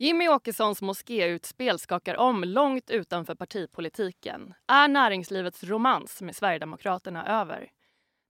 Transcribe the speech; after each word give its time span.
Jimmy 0.00 0.28
Åkessons 0.28 0.82
moskéutspel 0.82 1.78
skakar 1.78 2.16
om 2.16 2.44
långt 2.44 2.90
utanför 2.90 3.34
partipolitiken. 3.34 4.54
Är 4.66 4.88
näringslivets 4.88 5.64
romans 5.64 6.22
med 6.22 6.36
Sverigedemokraterna 6.36 7.40
över? 7.40 7.70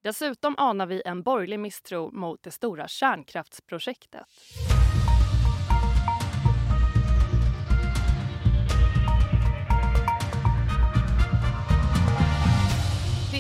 Dessutom 0.03 0.55
anar 0.59 0.87
vi 0.87 1.03
en 1.05 1.23
borgerlig 1.23 1.61
misstro 1.61 2.11
mot 2.11 2.43
det 2.43 2.51
stora 2.51 2.89
kärnkraftsprojektet. 2.89 4.27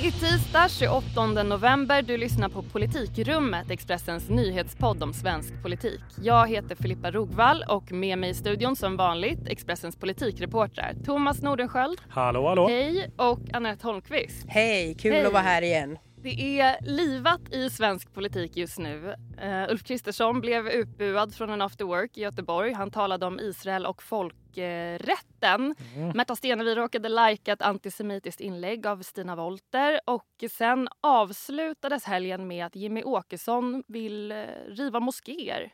Är 0.09 0.13
tisdag 0.13 0.69
28 0.69 1.43
november. 1.43 2.03
Du 2.03 2.17
lyssnar 2.17 2.49
på 2.49 2.63
Politikrummet, 2.63 3.71
Expressens 3.71 4.29
nyhetspodd 4.29 5.03
om 5.03 5.13
svensk 5.13 5.63
politik. 5.63 6.01
Jag 6.23 6.49
heter 6.49 6.77
Filippa 6.77 7.11
Rogvall 7.11 7.65
och 7.69 7.93
med 7.93 8.19
mig 8.19 8.31
i 8.31 8.35
studion 8.35 8.77
som 8.77 8.97
vanligt 8.97 9.49
Expressens 9.49 9.97
politikreportrar 9.97 10.95
Thomas 11.05 11.43
Nordenskjöld. 11.43 12.01
Hallå, 12.09 12.49
hallå. 12.49 12.69
Hej 12.69 13.11
och 13.17 13.41
Annette 13.53 13.87
Holmqvist. 13.87 14.47
Hej, 14.49 14.97
kul 14.99 15.13
Hej. 15.13 15.27
att 15.27 15.33
vara 15.33 15.43
här 15.43 15.63
igen. 15.63 15.99
Det 16.23 16.61
är 16.61 16.77
livat 16.83 17.53
i 17.53 17.71
svensk 17.71 18.15
politik 18.15 18.57
just 18.57 18.79
nu. 18.79 19.15
Uh, 19.43 19.71
Ulf 19.71 19.85
Kristersson 19.85 20.41
blev 20.41 20.69
utbuad 20.69 21.35
från 21.35 21.51
en 21.51 21.63
after 21.63 21.85
work 21.85 22.17
i 22.17 22.21
Göteborg. 22.21 22.73
Han 22.73 22.91
talade 22.91 23.27
om 23.27 23.41
Israel 23.41 23.87
och 23.87 24.03
folkrätten. 24.03 25.75
Mm. 25.95 26.09
Märta 26.15 26.37
Stenevi 26.37 26.75
råkade 26.75 27.09
lajka 27.09 27.53
ett 27.53 27.63
antisemitiskt 27.63 28.41
inlägg 28.41 28.87
av 28.87 29.03
Stina 29.03 29.37
Wolter 29.37 30.01
och 30.07 30.45
sen 30.51 30.89
avslutades 31.01 32.05
helgen 32.05 32.47
med 32.47 32.67
att 32.67 32.77
Jimmy 32.77 33.03
Åkesson 33.03 33.85
vill 33.89 34.33
eh, 34.33 34.45
riva 34.67 35.01
moskéer. 35.01 35.73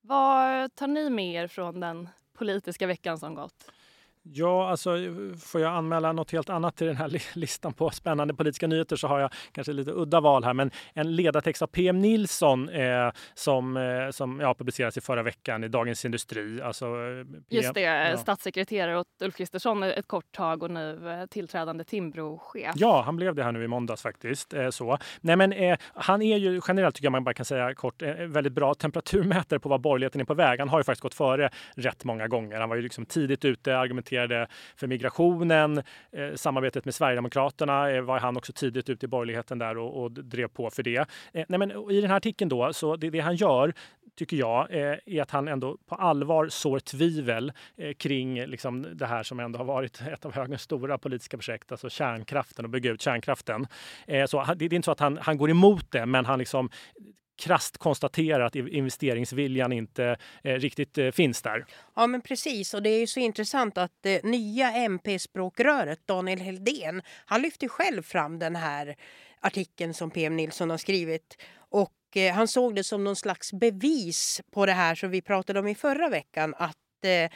Vad 0.00 0.74
tar 0.74 0.86
ni 0.86 1.10
med 1.10 1.34
er 1.34 1.46
från 1.46 1.80
den 1.80 2.08
politiska 2.38 2.86
veckan 2.86 3.18
som 3.18 3.34
gått? 3.34 3.70
Ja, 4.32 4.70
alltså 4.70 4.90
får 5.44 5.60
jag 5.60 5.74
anmäla 5.74 6.12
något 6.12 6.30
helt 6.30 6.50
annat 6.50 6.76
till 6.76 6.86
den 6.86 6.96
här 6.96 7.08
li- 7.08 7.20
listan 7.34 7.72
på 7.72 7.90
spännande 7.90 8.34
politiska 8.34 8.66
nyheter 8.66 8.96
så 8.96 9.06
har 9.08 9.20
jag 9.20 9.30
kanske 9.52 9.72
lite 9.72 9.90
udda 9.90 10.20
val 10.20 10.44
här. 10.44 10.54
Men 10.54 10.70
en 10.92 11.16
ledartext 11.16 11.62
av 11.62 11.66
PM 11.66 11.98
Nilsson 11.98 12.68
eh, 12.68 13.10
som, 13.34 13.76
eh, 13.76 14.10
som 14.10 14.40
ja, 14.40 14.54
publicerades 14.54 14.96
i 14.96 15.00
förra 15.00 15.22
veckan 15.22 15.64
i 15.64 15.68
Dagens 15.68 16.04
Industri. 16.04 16.62
Alltså, 16.62 16.84
eh, 16.86 17.24
PM, 17.24 17.44
Just 17.48 17.74
det, 17.74 17.80
ja. 17.80 18.16
statssekreterare 18.16 18.98
åt 18.98 19.06
Ulf 19.22 19.36
Kristersson 19.36 19.82
ett 19.82 20.08
kort 20.08 20.32
tag 20.32 20.62
och 20.62 20.70
nu 20.70 21.10
eh, 21.10 21.26
tillträdande 21.26 21.84
Timbro-chef. 21.84 22.72
Ja, 22.76 23.02
han 23.02 23.16
blev 23.16 23.34
det 23.34 23.44
här 23.44 23.52
nu 23.52 23.64
i 23.64 23.68
måndags 23.68 24.02
faktiskt. 24.02 24.54
Eh, 24.54 24.70
så. 24.70 24.98
Nej, 25.20 25.36
men, 25.36 25.52
eh, 25.52 25.78
han 25.94 26.22
är 26.22 26.36
ju 26.36 26.60
generellt, 26.68 26.94
tycker 26.94 27.06
jag 27.06 27.12
man 27.12 27.24
bara 27.24 27.34
kan 27.34 27.44
säga 27.44 27.74
kort, 27.74 28.02
väldigt 28.18 28.52
bra 28.52 28.74
temperaturmätare 28.74 29.58
på 29.60 29.68
vad 29.68 29.80
borgerligheten 29.80 30.20
är 30.20 30.24
på 30.24 30.34
väg. 30.34 30.58
Han 30.58 30.68
har 30.68 30.78
ju 30.78 30.84
faktiskt 30.84 31.02
gått 31.02 31.14
före 31.14 31.50
rätt 31.76 32.04
många 32.04 32.28
gånger. 32.28 32.60
Han 32.60 32.68
var 32.68 32.76
ju 32.76 32.82
liksom 32.82 33.06
tidigt 33.06 33.44
ute, 33.44 33.78
argumenterade 33.78 34.17
för 34.76 34.86
migrationen. 34.86 35.82
Eh, 36.12 36.34
samarbetet 36.34 36.84
med 36.84 36.94
Sverigedemokraterna 36.94 37.90
eh, 37.90 38.02
var 38.02 38.18
han 38.18 38.36
också 38.36 38.52
tidigt 38.52 38.88
ute 38.88 39.06
i 39.06 39.08
borgerligheten 39.08 39.58
där 39.58 39.78
och, 39.78 40.02
och 40.02 40.12
drev 40.12 40.48
på 40.48 40.70
för 40.70 40.82
det. 40.82 40.96
Eh, 41.32 41.44
nej, 41.48 41.58
men, 41.58 41.70
I 41.90 42.00
den 42.00 42.10
här 42.10 42.16
artikeln 42.16 42.48
då, 42.48 42.72
så 42.72 42.96
det, 42.96 43.10
det 43.10 43.20
han 43.20 43.36
gör 43.36 43.74
tycker 44.18 44.36
jag, 44.36 44.70
eh, 44.70 44.96
är 45.06 45.22
att 45.22 45.30
han 45.30 45.48
ändå 45.48 45.78
på 45.86 45.94
allvar 45.94 46.48
sår 46.48 46.78
tvivel 46.78 47.52
eh, 47.76 47.92
kring 47.94 48.46
liksom, 48.46 48.86
det 48.92 49.06
här 49.06 49.22
som 49.22 49.40
ändå 49.40 49.58
har 49.58 49.64
varit 49.64 50.00
ett 50.12 50.24
av 50.24 50.34
högerns 50.34 50.62
stora 50.62 50.98
politiska 50.98 51.36
projekt, 51.36 51.72
alltså 51.72 51.90
kärnkraften 51.90 52.64
och 52.64 52.70
bygga 52.70 52.90
ut 52.90 53.02
kärnkraften. 53.02 53.66
Eh, 54.06 54.26
så 54.26 54.44
det, 54.44 54.54
det 54.54 54.64
är 54.64 54.74
inte 54.74 54.86
så 54.86 54.92
att 54.92 55.00
han, 55.00 55.18
han 55.22 55.38
går 55.38 55.50
emot 55.50 55.90
det, 55.90 56.06
men 56.06 56.24
han 56.24 56.38
liksom 56.38 56.70
krasst 57.38 57.78
konstatera 57.78 58.46
att 58.46 58.56
investeringsviljan 58.56 59.72
inte 59.72 60.16
eh, 60.44 60.54
riktigt 60.54 60.98
eh, 60.98 61.10
finns 61.10 61.42
där. 61.42 61.64
Ja, 61.96 62.06
men 62.06 62.20
precis. 62.20 62.74
Och 62.74 62.82
det 62.82 62.90
är 62.90 63.00
ju 63.00 63.06
så 63.06 63.20
intressant 63.20 63.78
att 63.78 63.92
det 64.00 64.24
nya 64.24 64.72
MP-språkröret 64.72 66.06
Daniel 66.06 66.40
Heldén, 66.40 67.02
han 67.26 67.42
lyfter 67.42 67.68
själv 67.68 68.02
fram 68.02 68.38
den 68.38 68.56
här 68.56 68.96
artikeln 69.40 69.94
som 69.94 70.10
PM 70.10 70.36
Nilsson 70.36 70.70
har 70.70 70.78
skrivit. 70.78 71.36
Och 71.70 72.16
eh, 72.16 72.34
han 72.34 72.48
såg 72.48 72.74
det 72.74 72.84
som 72.84 73.04
någon 73.04 73.16
slags 73.16 73.52
bevis 73.52 74.40
på 74.50 74.66
det 74.66 74.72
här 74.72 74.94
som 74.94 75.10
vi 75.10 75.22
pratade 75.22 75.60
om 75.60 75.68
i 75.68 75.74
förra 75.74 76.08
veckan, 76.08 76.54
att 76.58 77.04
eh, 77.04 77.30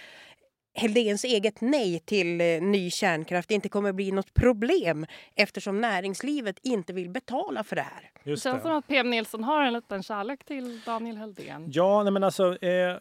Heldéns 0.74 1.24
eget 1.24 1.60
nej 1.60 2.00
till 2.00 2.40
eh, 2.40 2.46
ny 2.62 2.90
kärnkraft 2.90 3.50
inte 3.50 3.68
kommer 3.68 3.92
bli 3.92 4.12
något 4.12 4.34
problem 4.34 5.06
eftersom 5.36 5.80
näringslivet 5.80 6.58
inte 6.62 6.92
vill 6.92 7.10
betala 7.10 7.64
för 7.64 7.76
det 7.76 7.82
här. 7.82 8.10
Det 8.24 8.30
Just 8.30 8.42
känns 8.42 8.56
det. 8.56 8.62
som 8.62 8.72
att 8.72 8.86
PM 8.86 9.10
Nilsson 9.10 9.44
har 9.44 9.62
en 9.62 9.72
liten 9.72 10.02
kärlek 10.02 10.44
till 10.44 10.80
Daniel 10.86 11.16
Heldén. 11.16 11.70
Ja, 11.72 12.02
nej 12.02 12.12
men 12.12 12.24
alltså, 12.24 12.62
eh, 12.62 12.70
eh, 12.70 12.98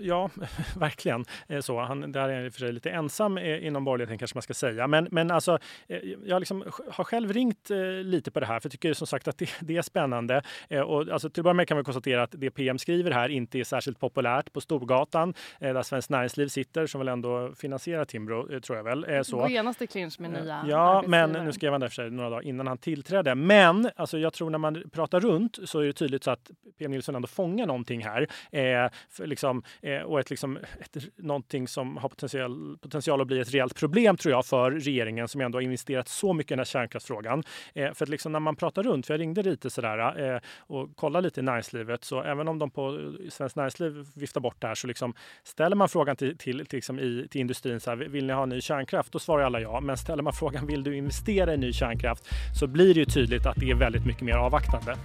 ja, 0.00 0.30
verkligen 0.76 1.24
eh, 1.48 1.60
så. 1.60 1.80
Han, 1.80 2.12
där 2.12 2.28
är 2.28 2.34
han 2.34 2.46
i 2.46 2.48
och 2.48 2.52
för 2.52 2.60
sig 2.60 2.72
lite 2.72 2.90
ensam 2.90 3.38
eh, 3.38 3.66
inom 3.66 3.84
borgerligheten 3.84 4.18
kanske 4.18 4.36
man 4.36 4.42
ska 4.42 4.54
säga. 4.54 4.86
Men, 4.86 5.08
men 5.10 5.30
alltså, 5.30 5.58
eh, 5.88 5.98
jag 6.26 6.40
liksom 6.40 6.64
har 6.90 7.04
själv 7.04 7.32
ringt 7.32 7.70
eh, 7.70 7.78
lite 7.86 8.30
på 8.30 8.40
det 8.40 8.46
här 8.46 8.60
för 8.60 8.66
jag 8.66 8.72
tycker 8.72 8.94
som 8.94 9.06
sagt 9.06 9.28
att 9.28 9.38
det, 9.38 9.50
det 9.60 9.76
är 9.76 9.82
spännande. 9.82 10.42
Eh, 10.68 10.80
och 10.80 11.08
alltså, 11.08 11.30
till 11.30 11.40
att 11.40 11.44
börja 11.44 11.54
med 11.54 11.68
kan 11.68 11.76
vi 11.76 11.84
konstatera 11.84 12.22
att 12.22 12.34
det 12.38 12.50
PM 12.50 12.78
skriver 12.78 13.10
här 13.10 13.28
inte 13.28 13.58
är 13.58 13.64
särskilt 13.64 14.00
populärt 14.00 14.52
på 14.52 14.60
Storgatan 14.60 15.34
eh, 15.60 15.74
där 15.74 15.82
Svenskt 15.82 16.10
Näringsliv 16.10 16.48
sitter 16.48 16.79
som 16.86 16.98
väl 16.98 17.08
ändå 17.08 17.52
finansierar 17.54 18.04
Timbro, 18.04 18.52
eh, 18.52 18.60
tror 18.60 18.76
jag 18.76 18.84
väl. 18.84 19.06
Eh, 19.08 19.22
så. 19.22 19.36
Går 19.36 19.48
genast 19.48 19.82
i 19.82 19.86
clinch 19.86 20.20
med 20.20 20.30
nya 20.30 20.64
Ja, 20.68 21.04
men 21.06 21.32
nu 21.32 21.52
skrev 21.52 21.72
han 21.72 21.80
det 21.80 21.88
för 21.88 21.94
sig 21.94 22.10
några 22.10 22.30
dagar 22.30 22.42
innan 22.42 22.66
han 22.66 22.78
tillträdde. 22.78 23.34
Men 23.34 23.90
alltså, 23.96 24.18
jag 24.18 24.32
tror 24.32 24.50
när 24.50 24.58
man 24.58 24.90
pratar 24.92 25.20
runt 25.20 25.58
så 25.64 25.80
är 25.80 25.86
det 25.86 25.92
tydligt 25.92 26.24
så 26.24 26.30
att 26.30 26.50
PM 26.78 26.90
Nilsson 26.90 27.14
ändå 27.14 27.28
fångar 27.28 27.66
någonting 27.66 28.04
här. 28.04 28.28
Eh, 28.50 28.90
för 29.08 29.26
liksom, 29.26 29.62
eh, 29.82 30.00
och 30.00 30.20
ett, 30.20 30.30
liksom, 30.30 30.58
ett, 30.80 30.96
någonting 31.16 31.68
som 31.68 31.96
har 31.96 32.08
potential, 32.08 32.78
potential 32.80 33.20
att 33.20 33.26
bli 33.26 33.40
ett 33.40 33.54
reellt 33.54 33.74
problem 33.74 34.16
tror 34.16 34.32
jag 34.32 34.46
för 34.46 34.70
regeringen 34.70 35.28
som 35.28 35.40
ändå 35.40 35.56
har 35.56 35.62
investerat 35.62 36.08
så 36.08 36.32
mycket 36.32 36.50
i 36.50 36.54
den 36.54 36.58
här 36.58 36.64
kärnkraftsfrågan. 36.64 37.42
Eh, 37.74 37.92
för 37.92 38.04
att 38.04 38.08
liksom 38.08 38.32
när 38.32 38.40
man 38.40 38.56
pratar 38.56 38.82
runt, 38.82 39.06
för 39.06 39.14
jag 39.14 39.20
ringde 39.20 39.42
lite 39.42 39.70
sådär 39.70 40.34
eh, 40.34 40.40
och 40.58 40.96
kollade 40.96 41.26
lite 41.26 41.40
i 41.40 41.42
näringslivet, 41.42 42.04
så 42.04 42.22
även 42.22 42.48
om 42.48 42.58
de 42.58 42.70
på 42.70 43.12
Svenskt 43.28 43.56
Näringsliv 43.56 44.06
viftar 44.14 44.40
bort 44.40 44.60
det 44.60 44.66
här 44.66 44.74
så 44.74 44.86
liksom 44.86 45.14
ställer 45.42 45.76
man 45.76 45.88
frågan 45.88 46.16
till, 46.16 46.38
till, 46.38 46.66
till, 46.70 46.76
liksom 46.76 46.98
i, 46.98 47.26
till 47.30 47.40
industrin 47.40 47.80
så 47.80 47.90
här, 47.90 47.96
vill 47.96 48.26
ni 48.26 48.32
ha 48.32 48.46
ny 48.46 48.60
kärnkraft? 48.60 49.12
Då 49.12 49.18
svarar 49.18 49.44
alla 49.44 49.60
ja. 49.60 49.80
Men 49.80 49.96
ställer 49.96 50.22
man 50.22 50.32
frågan 50.32 50.66
vill 50.66 50.82
du 50.82 50.96
investera 50.96 51.54
i 51.54 51.56
ny 51.56 51.72
kärnkraft 51.72 52.28
så 52.60 52.66
blir 52.66 52.94
det 52.94 53.00
ju 53.00 53.06
tydligt 53.06 53.46
att 53.46 53.56
det 53.56 53.70
är 53.70 53.74
väldigt 53.74 54.06
mycket 54.06 54.22
mer 54.22 54.34
avvaktande. 54.34 54.96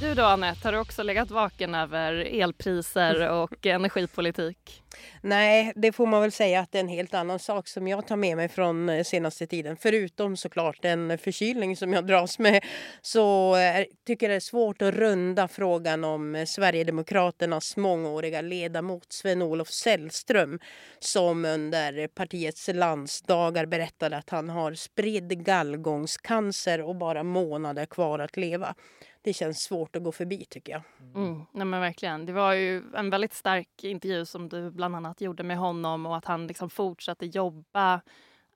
Du 0.00 0.14
då 0.14 0.22
Anette, 0.22 0.68
har 0.68 0.72
du 0.72 0.78
också 0.78 1.02
legat 1.02 1.30
vaken 1.30 1.74
över 1.74 2.12
elpriser 2.14 3.30
och 3.42 3.66
energipolitik? 3.66 4.82
Nej, 5.20 5.72
det 5.76 5.92
får 5.92 6.06
man 6.06 6.20
väl 6.20 6.32
säga 6.32 6.60
att 6.60 6.72
det 6.72 6.78
är 6.78 6.80
en 6.80 6.88
helt 6.88 7.14
annan 7.14 7.38
sak 7.38 7.68
som 7.68 7.88
jag 7.88 8.06
tar 8.06 8.16
med 8.16 8.36
mig 8.36 8.48
från 8.48 8.88
eh, 8.88 9.04
senaste 9.04 9.46
tiden. 9.46 9.76
Förutom 9.76 10.36
såklart 10.36 10.82
den 10.82 11.18
förkylning 11.18 11.76
som 11.76 11.92
jag 11.92 12.06
dras 12.06 12.38
med 12.38 12.64
så 13.02 13.56
eh, 13.56 13.84
tycker 14.06 14.28
det 14.28 14.34
är 14.34 14.40
svårt 14.40 14.82
att 14.82 14.94
runda 14.94 15.48
frågan 15.48 16.04
om 16.04 16.34
eh, 16.34 16.44
Sverigedemokraternas 16.44 17.76
mångåriga 17.76 18.40
ledamot 18.40 19.12
Sven-Olof 19.12 19.68
Sällström 19.68 20.58
som 20.98 21.44
under 21.44 22.08
partiets 22.08 22.70
landsdagar 22.72 23.66
berättade 23.66 24.16
att 24.16 24.30
han 24.30 24.48
har 24.48 24.74
spridd 24.74 25.44
gallgångscancer 25.44 26.80
och 26.80 26.96
bara 26.96 27.22
månader 27.22 27.86
kvar 27.86 28.18
att 28.18 28.36
leva. 28.36 28.74
Det 29.24 29.32
känns 29.32 29.62
svårt 29.62 29.96
att 29.96 30.02
gå 30.02 30.12
förbi 30.12 30.44
tycker 30.44 30.72
jag. 30.72 30.82
Mm, 31.14 31.46
nej 31.52 31.66
men 31.66 31.80
verkligen. 31.80 32.26
Det 32.26 32.32
var 32.32 32.52
ju 32.52 32.82
en 32.94 33.10
väldigt 33.10 33.32
stark 33.34 33.84
intervju 33.84 34.24
som 34.26 34.48
du 34.48 34.70
bland 34.70 34.96
annat 34.96 35.20
gjorde 35.20 35.42
med 35.42 35.56
honom 35.58 36.06
och 36.06 36.16
att 36.16 36.24
han 36.24 36.46
liksom 36.46 36.70
fortsatte 36.70 37.26
jobba, 37.26 38.00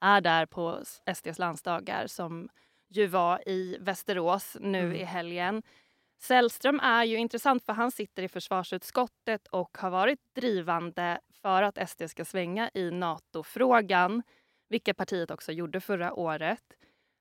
är 0.01 0.21
där 0.21 0.47
på 0.47 0.81
SDs 1.15 1.39
landsdagar 1.39 2.07
som 2.07 2.49
ju 2.89 3.07
var 3.07 3.49
i 3.49 3.77
Västerås 3.81 4.57
nu 4.61 4.79
Mm. 4.81 4.97
i 4.97 5.05
helgen. 5.05 5.63
Sällström 6.21 6.81
är 6.81 7.05
ju 7.05 7.17
intressant 7.17 7.65
för 7.65 7.73
han 7.73 7.91
sitter 7.93 8.23
i 8.23 8.29
försvarsutskottet 8.29 9.47
och 9.49 9.79
har 9.79 9.91
varit 9.91 10.21
drivande 10.35 11.21
för 11.43 11.63
att 11.63 11.91
SD 11.91 12.03
ska 12.11 12.25
svänga 12.25 12.71
i 12.75 12.91
NATO-frågan, 12.91 14.23
vilket 14.69 14.97
partiet 14.97 15.31
också 15.31 15.53
gjorde 15.53 15.81
förra 15.81 16.15
året. 16.15 16.63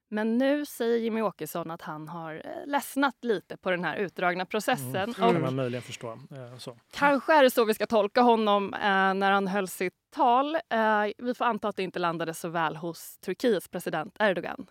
Men 0.10 0.38
nu 0.38 0.66
säger 0.66 0.98
Jimmy 0.98 1.22
Åkesson 1.22 1.72
att 1.72 1.82
han 1.82 2.08
har 2.08 2.42
eh, 2.46 2.68
ledsnat 2.68 3.16
lite 3.22 3.58
på 3.58 3.72
den 3.72 3.84
här 3.84 3.96
utdragna 3.96 4.46
processen. 4.46 4.94
Det 4.94 5.10
Och 5.10 5.16
kan 5.16 5.42
man 5.42 5.56
möjligen 5.56 5.84
förstå. 5.84 6.12
Eh, 6.12 6.58
så. 6.58 6.78
Kanske 6.92 7.34
är 7.34 7.44
det 7.44 7.52
så 7.52 7.66
vi 7.66 7.74
ska 7.74 7.86
tolka 7.86 8.22
honom 8.22 8.74
eh, 8.74 8.80
när 9.14 9.32
han 9.32 9.48
höll 9.48 9.68
sitt 9.68 9.94
tal. 10.16 10.56
Eh, 10.56 11.04
vi 11.18 11.34
får 11.34 11.46
anta 11.46 11.68
att 11.68 11.76
det 11.76 11.84
inte 11.84 12.00
landade 12.00 12.34
så 12.34 12.50
väl 12.50 12.76
hos 12.76 13.18
Turkiets 13.18 13.68
president 13.68 14.16
Erdogan. 14.20 14.68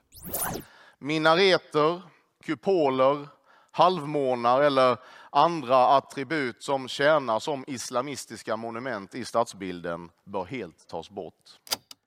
Minareter, 0.98 2.02
kupoler, 2.44 3.28
halvmånar 3.70 4.62
eller 4.62 4.96
andra 5.30 5.86
attribut 5.86 6.62
som 6.62 6.88
tjänar 6.88 7.38
som 7.38 7.64
islamistiska 7.66 8.56
monument 8.56 9.14
i 9.14 9.24
stadsbilden 9.24 10.10
bör 10.24 10.44
helt 10.44 10.88
tas 10.88 11.10
bort. 11.10 11.34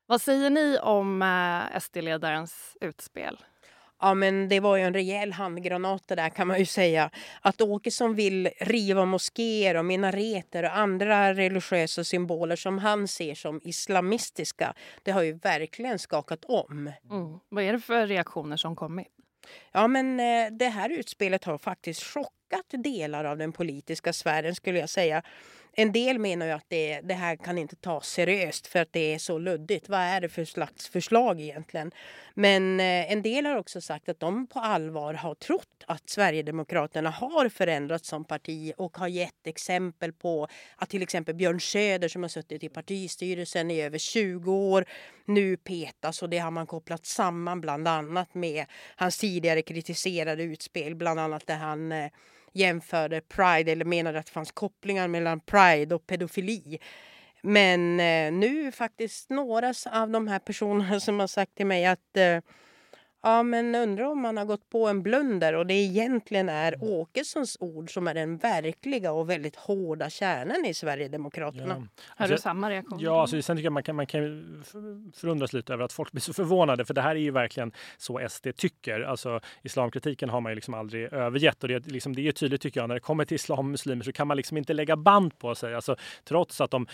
Vad 0.10 0.22
säger 0.22 0.50
ni 0.50 0.78
om 0.82 1.22
eh, 1.22 1.80
SD-ledarens 1.80 2.78
utspel? 2.82 3.38
Ja, 4.02 4.14
men 4.14 4.50
det 4.50 4.60
var 4.60 4.78
ju 4.78 4.84
en 4.84 4.94
rejäl 4.94 5.34
handgranat 5.34 6.08
det 6.08 6.16
där 6.16 6.30
kan 6.30 6.48
man 6.48 6.60
ju 6.60 6.66
säga. 6.66 7.10
Att 7.42 7.62
Åkesson 7.62 8.16
vill 8.16 8.50
riva 8.60 9.06
moskéer 9.06 9.76
och 9.76 9.86
minareter 9.86 10.64
och 10.64 10.78
andra 10.78 11.34
religiösa 11.34 12.04
symboler 12.04 12.56
som 12.56 12.78
han 12.78 13.08
ser 13.08 13.36
som 13.36 13.62
islamistiska, 13.64 14.74
det 15.04 15.12
har 15.12 15.22
ju 15.22 15.34
verkligen 15.34 16.00
skakat 16.00 16.46
om. 16.46 16.92
Mm. 17.12 17.40
Vad 17.50 17.64
är 17.64 17.74
det 17.74 17.80
för 17.80 18.08
reaktioner 18.08 18.58
som 18.58 18.76
kommit? 18.76 19.08
Ja, 19.72 19.88
men 19.88 20.20
eh, 20.20 20.52
det 20.52 20.70
här 20.70 20.90
utspelet 20.90 21.44
har 21.44 21.58
faktiskt 21.58 22.04
chockat 22.04 22.66
delar 22.70 23.26
av 23.26 23.38
den 23.38 23.52
politiska 23.52 24.14
sfären 24.14 24.56
skulle 24.56 24.80
jag 24.80 24.90
säga. 24.90 25.24
En 25.80 25.92
del 25.92 26.20
menar 26.20 26.46
ju 26.46 26.52
att 26.52 26.66
det, 26.68 27.02
det 27.02 27.14
här 27.14 27.36
kan 27.36 27.58
inte 27.58 27.76
tas 27.76 28.10
seriöst 28.10 28.68
för 28.68 28.80
att 28.80 28.94
det 28.94 29.14
är 29.14 29.20
så 29.20 29.38
luddigt. 29.38 29.90
Vad 29.90 30.00
är 30.00 30.22
det 30.22 30.30
för 30.30 30.46
slags 30.46 30.88
förslag 30.88 31.42
egentligen? 31.42 31.92
Men 32.34 32.80
eh, 32.80 33.12
en 33.12 33.22
del 33.22 33.46
har 33.46 33.56
också 33.56 33.82
sagt 33.82 34.10
att 34.10 34.20
de 34.20 34.48
på 34.48 34.60
allvar 34.60 35.14
har 35.14 35.36
trott 35.36 35.84
att 35.88 36.10
Sverigedemokraterna 36.10 37.10
har 37.10 37.50
förändrats 37.50 38.08
som 38.08 38.26
parti 38.26 38.74
och 38.78 38.98
har 38.98 39.08
gett 39.08 39.48
exempel 39.48 40.14
på 40.14 40.48
att 40.76 40.90
till 40.90 41.02
exempel 41.02 41.36
Björn 41.36 41.60
Söder 41.60 42.08
som 42.08 42.22
har 42.22 42.30
suttit 42.30 42.64
i 42.64 42.70
partistyrelsen 42.70 43.72
i 43.72 43.82
över 43.82 43.98
20 43.98 44.52
år 44.52 44.86
nu 45.26 45.58
petas 45.58 46.22
och 46.22 46.30
det 46.30 46.38
har 46.38 46.52
man 46.52 46.68
kopplat 46.68 47.06
samman 47.06 47.62
bland 47.62 47.88
annat 47.88 48.34
med 48.34 48.66
hans 48.96 49.18
tidigare 49.18 49.62
kritiserade 49.62 50.44
utspel, 50.44 50.96
bland 50.96 51.20
annat 51.20 51.48
där 51.48 51.58
han 51.58 51.92
eh, 51.92 52.12
jämförde 52.54 53.22
Pride 53.22 53.72
eller 53.72 53.86
menade 53.86 54.20
att 54.20 54.26
det 54.26 54.32
fanns 54.32 54.52
kopplingar 54.52 55.08
mellan 55.08 55.40
Pride 55.40 55.96
och 55.96 56.08
pedofili. 56.08 56.80
Men 57.42 58.00
eh, 58.00 58.32
nu 58.32 58.72
faktiskt 58.72 59.30
några 59.30 59.74
av 59.92 60.10
de 60.10 60.28
här 60.28 60.40
personerna 60.40 61.00
som 61.00 61.20
har 61.20 61.28
sagt 61.28 61.56
till 61.56 61.66
mig 61.66 61.86
att 61.86 62.18
eh, 62.18 62.40
Ja, 63.22 63.44
men 63.44 63.76
undrar 63.76 64.04
om 64.04 64.22
man 64.22 64.38
har 64.38 64.46
gått 64.46 64.70
på 64.70 64.88
en 64.88 65.04
blunder 65.04 65.54
och 65.54 65.68
det 65.68 65.74
egentligen 65.74 66.50
är 66.50 66.74
mm. 66.74 66.90
Åkessons 66.90 67.58
ord 67.60 67.94
som 67.94 68.08
är 68.08 68.14
den 68.14 68.38
verkliga 68.38 69.12
och 69.12 69.30
väldigt 69.30 69.56
hårda 69.56 70.10
kärnan 70.10 70.66
i 70.66 70.74
Sverigedemokraterna. 70.74 71.66
Ja. 71.68 71.76
Alltså, 71.76 72.24
har 72.24 72.28
du 72.28 72.38
samma 72.38 72.70
reaktion? 72.70 73.00
Ja, 73.00 73.22
alltså, 73.22 73.42
sen 73.42 73.58
tycker 73.58 73.66
jag 73.66 73.74
man 73.74 73.84
kan, 73.84 73.96
man 73.96 74.08
kan 74.08 74.64
förundras 75.16 75.54
lite 75.54 75.74
över 75.74 75.84
att 75.84 75.94
folk 75.94 76.12
blir 76.12 76.22
så 76.22 76.34
förvånade 76.34 76.86
för 76.86 76.94
det 76.94 77.02
här 77.02 77.16
är 77.16 77.20
ju 77.20 77.32
verkligen 77.32 77.72
så 77.98 78.30
SD 78.30 78.48
tycker. 78.56 79.02
Alltså 79.02 79.40
islamkritiken 79.64 80.30
har 80.30 80.42
man 80.42 80.52
ju 80.52 80.56
liksom 80.56 80.74
aldrig 80.74 81.14
övergett 81.14 81.64
och 81.64 81.70
det, 81.70 81.88
liksom, 81.88 82.16
det 82.16 82.28
är 82.28 82.32
tydligt 82.32 82.62
tycker 82.62 82.80
jag 82.80 82.88
när 82.88 82.96
det 82.96 83.02
kommer 83.02 83.26
till 83.26 83.36
islam 83.36 83.60
och 83.60 83.66
muslimer 83.66 84.04
så 84.04 84.12
kan 84.12 84.28
man 84.28 84.38
liksom 84.38 84.58
inte 84.58 84.74
lägga 84.74 84.96
band 84.96 85.40
på 85.40 85.56
sig. 85.56 85.76
Alltså, 85.76 85.96
trots 86.24 86.62
att 86.62 86.72
de 86.72 86.88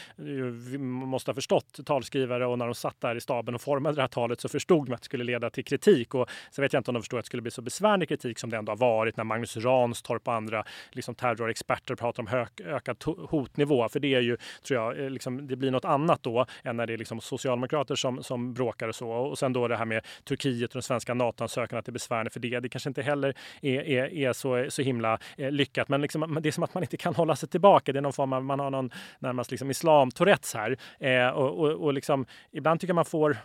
måste 0.80 1.32
ha 1.32 1.36
förstått 1.36 1.80
talskrivare 1.86 2.48
och 2.48 2.60
när 2.60 2.66
de 2.66 2.76
satt 2.76 3.02
där 3.02 3.16
i 3.16 3.22
staben 3.22 3.56
och 3.56 3.62
formade 3.62 3.96
det 3.96 4.02
här 4.02 4.08
talet 4.08 4.42
så 4.42 4.50
förstod 4.50 4.86
de 4.88 4.94
att 4.94 5.02
det 5.02 5.06
skulle 5.06 5.24
leda 5.24 5.50
till 5.50 5.66
kritik 5.66 6.15
och 6.16 6.30
sen 6.52 6.62
vet 6.62 6.74
jag 6.74 6.80
inte 6.80 6.92
om 6.92 6.94
de 6.94 7.02
förstår 7.02 7.18
att 7.18 7.26
det 7.26 7.28
skulle 7.28 7.42
bli 7.42 7.52
så 7.52 7.62
besvärlig 7.62 8.10
kritik 8.10 8.40
som 8.40 8.50
det 8.50 8.58
ändå 8.58 8.72
har 8.72 8.78
varit 8.78 9.18
när 9.18 9.24
Magnus 9.24 9.58
Ranstorp 9.58 10.28
och 10.28 10.34
andra 10.34 10.64
liksom 10.92 11.16
terrorexperter 11.16 11.96
pratar 11.96 12.24
om 12.24 12.28
hög, 12.28 12.48
ökad 12.66 13.04
hotnivå. 13.30 13.90
För 13.90 14.00
det 14.00 14.16
är 14.16 14.22
ju, 14.22 14.38
tror 14.64 14.82
jag, 14.82 15.04
eh, 15.04 15.10
liksom, 15.10 15.48
det 15.48 15.56
blir 15.56 15.72
något 15.72 15.86
annat 15.86 16.24
då 16.24 16.46
än 16.64 16.78
när 16.78 16.88
det 16.88 16.94
är 16.94 16.98
liksom 16.98 17.22
socialdemokrater 17.22 17.96
som, 17.96 18.24
som 18.24 18.54
bråkar 18.54 18.88
och 18.88 18.96
så. 18.96 19.10
Och 19.10 19.40
sen 19.40 19.54
då 19.54 19.68
det 19.68 19.78
här 19.78 19.86
med 19.86 20.06
Turkiet 20.24 20.70
och 20.70 20.74
den 20.74 20.82
svenska 20.82 21.14
NATO-ansökan, 21.14 21.80
att 21.80 21.86
det 21.86 21.90
är 21.90 21.94
besvärande 21.94 22.32
för 22.32 22.40
det. 22.40 22.60
Det 22.60 22.70
kanske 22.70 22.90
inte 22.90 23.02
heller 23.02 23.34
är, 23.62 23.82
är, 23.82 24.14
är 24.14 24.34
så, 24.34 24.66
så 24.70 24.82
himla 24.82 25.20
eh, 25.38 25.52
lyckat. 25.52 25.90
Men 25.90 26.02
liksom, 26.02 26.40
det 26.42 26.50
är 26.50 26.52
som 26.52 26.64
att 26.64 26.74
man 26.74 26.84
inte 26.84 26.98
kan 26.98 27.16
hålla 27.16 27.36
sig 27.36 27.50
tillbaka. 27.50 27.94
Det 27.94 28.00
är 28.00 28.02
någon 28.02 28.14
form 28.14 28.34
av, 28.34 28.44
man 28.44 28.60
har 28.60 28.70
någon 28.70 28.92
närmast 29.20 29.52
liksom 29.52 29.72
islam-tourettes 29.72 30.54
här. 30.54 30.78
Eh, 31.00 31.30
och, 31.30 31.60
och, 31.60 31.72
och 31.72 31.94
liksom, 31.94 32.26
ibland 32.52 32.80
tycker 32.80 32.90
jag 32.90 32.96
man 32.96 33.06
får 33.06 33.38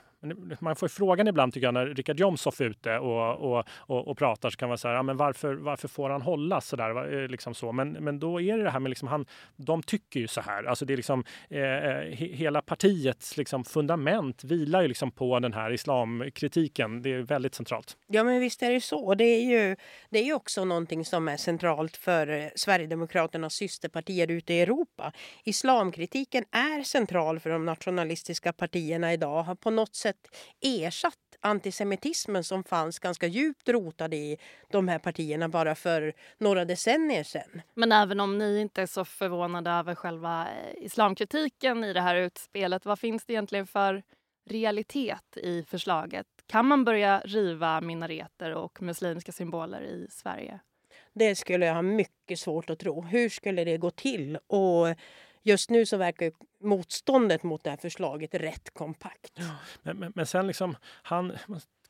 man 0.61 0.77
får 0.77 0.89
frågan 0.89 1.29
ibland 1.29 1.53
tycker 1.53 1.67
jag 1.67 1.75
när 1.75 1.87
Richard 1.87 2.21
Jomshof 2.21 2.61
är 2.61 2.65
ute 2.65 2.99
och, 2.99 3.37
och, 3.37 3.65
och, 3.77 4.09
och, 4.09 4.19
pratar 4.19 4.51
så 4.51 4.57
kan 4.57 4.69
man 4.69 4.79
säga, 4.79 4.95
ja, 4.95 5.03
men 5.03 5.17
varför, 5.17 5.55
varför 5.55 5.89
får 5.89 6.11
han 6.11 6.23
hålla 6.23 6.61
så 6.61 6.77
där? 6.77 7.23
Eh, 7.23 7.29
liksom 7.29 7.55
så. 7.55 7.73
Men, 7.73 7.93
men 7.93 8.19
då 8.19 8.41
är 8.41 8.57
det 8.57 8.63
det 8.63 8.71
här 8.71 8.81
med 8.81 8.91
liksom 8.91 9.09
han, 9.09 9.27
de 9.57 9.83
tycker 9.83 10.21
ju 10.21 10.29
så 10.29 10.41
här. 10.41 10.65
Alltså 10.65 10.85
det 10.85 10.93
är 10.93 10.97
liksom 10.97 11.25
eh, 11.49 11.61
eh 11.61 12.01
hela 12.17 12.63
partiets 12.63 13.37
liksom 13.37 13.65
fundament 13.65 14.45
vilar 14.45 14.83
ju 14.83 14.89
liksom 14.89 15.11
på 15.11 15.39
den 15.39 15.53
här 15.53 15.73
islamkritiken. 15.73 17.03
Det 17.03 17.13
är 17.15 17.19
väldigt 17.19 17.55
centralt. 17.55 17.97
Ja, 18.07 18.25
men 18.25 18.41
visst 18.41 18.63
är 18.63 18.71
det 18.71 18.81
så. 18.81 19.15
Det 19.15 19.25
är 19.25 19.43
ju, 19.43 19.77
det 20.11 20.19
är 20.19 20.25
ju 20.25 20.35
också 20.35 20.65
någonting 20.65 21.05
som 21.05 21.29
är 21.29 21.37
centralt 21.37 21.97
för 21.97 22.29
eh, 22.29 22.49
Sverigedemokraternas 22.55 23.55
systerpartier 23.55 24.31
ute 24.31 24.55
i 24.55 24.61
Europa. 24.61 25.13
Islamkritiken 25.45 26.45
är 26.51 26.83
central 26.83 27.41
för 27.41 27.51
de 27.51 27.65
nationalistiska 27.65 28.53
partierna 28.53 29.13
idag. 29.13 29.43
Har 29.43 29.55
på 29.55 29.71
något 29.71 29.95
sätt 29.95 30.10
sätt 30.11 30.37
ersatt 30.61 31.15
antisemitismen 31.41 32.45
som 32.45 32.65
fanns 32.65 32.99
ganska 32.99 33.27
djupt 33.27 33.69
rotad 33.69 34.15
i 34.15 34.37
de 34.71 34.89
här 34.89 34.99
partierna 34.99 35.49
bara 35.49 35.75
för 35.75 36.13
några 36.39 36.65
decennier 36.65 37.25
sedan. 37.25 37.63
Men 37.75 37.93
även 37.93 38.21
om 38.21 38.39
ni 38.39 38.61
inte 38.61 38.83
är 38.83 38.87
så 38.87 39.05
förvånade 39.05 39.71
över 39.71 39.95
själva 39.95 40.49
eh, 40.49 40.85
islamkritiken 40.85 41.85
i 41.85 41.93
det 41.93 42.01
här 42.01 42.17
utspelet, 42.17 42.85
vad 42.85 42.99
finns 42.99 43.25
det 43.25 43.33
egentligen 43.33 43.67
för 43.67 44.03
realitet 44.51 45.37
i 45.37 45.63
förslaget? 45.63 46.27
Kan 46.47 46.67
man 46.67 46.85
börja 46.85 47.23
riva 47.25 47.81
minareter 47.81 48.55
och 48.55 48.83
muslimska 48.83 49.33
symboler 49.33 49.83
i 49.83 50.07
Sverige? 50.11 50.61
Det 51.13 51.37
skulle 51.37 51.67
jag 51.67 51.75
ha 51.75 51.83
mycket 51.83 52.39
svårt 52.39 52.71
att 52.71 52.79
tro. 52.79 53.03
Hur 53.03 53.29
skulle 53.29 53.65
det 53.65 53.79
gå 53.79 53.91
till? 53.91 54.39
Och 54.47 54.87
just 55.43 55.71
nu 55.71 55.87
så 55.87 55.97
verkar 55.97 56.33
motståndet 56.61 57.43
mot 57.43 57.65
det 57.65 57.71
här 57.71 57.77
förslaget 57.77 58.35
rätt 58.35 58.75
kompakt. 58.75 59.33
Ja, 59.35 59.45
men, 59.83 59.99
men, 59.99 60.13
men, 60.15 60.27
sen 60.27 60.47
liksom, 60.47 60.77
han, 61.03 61.33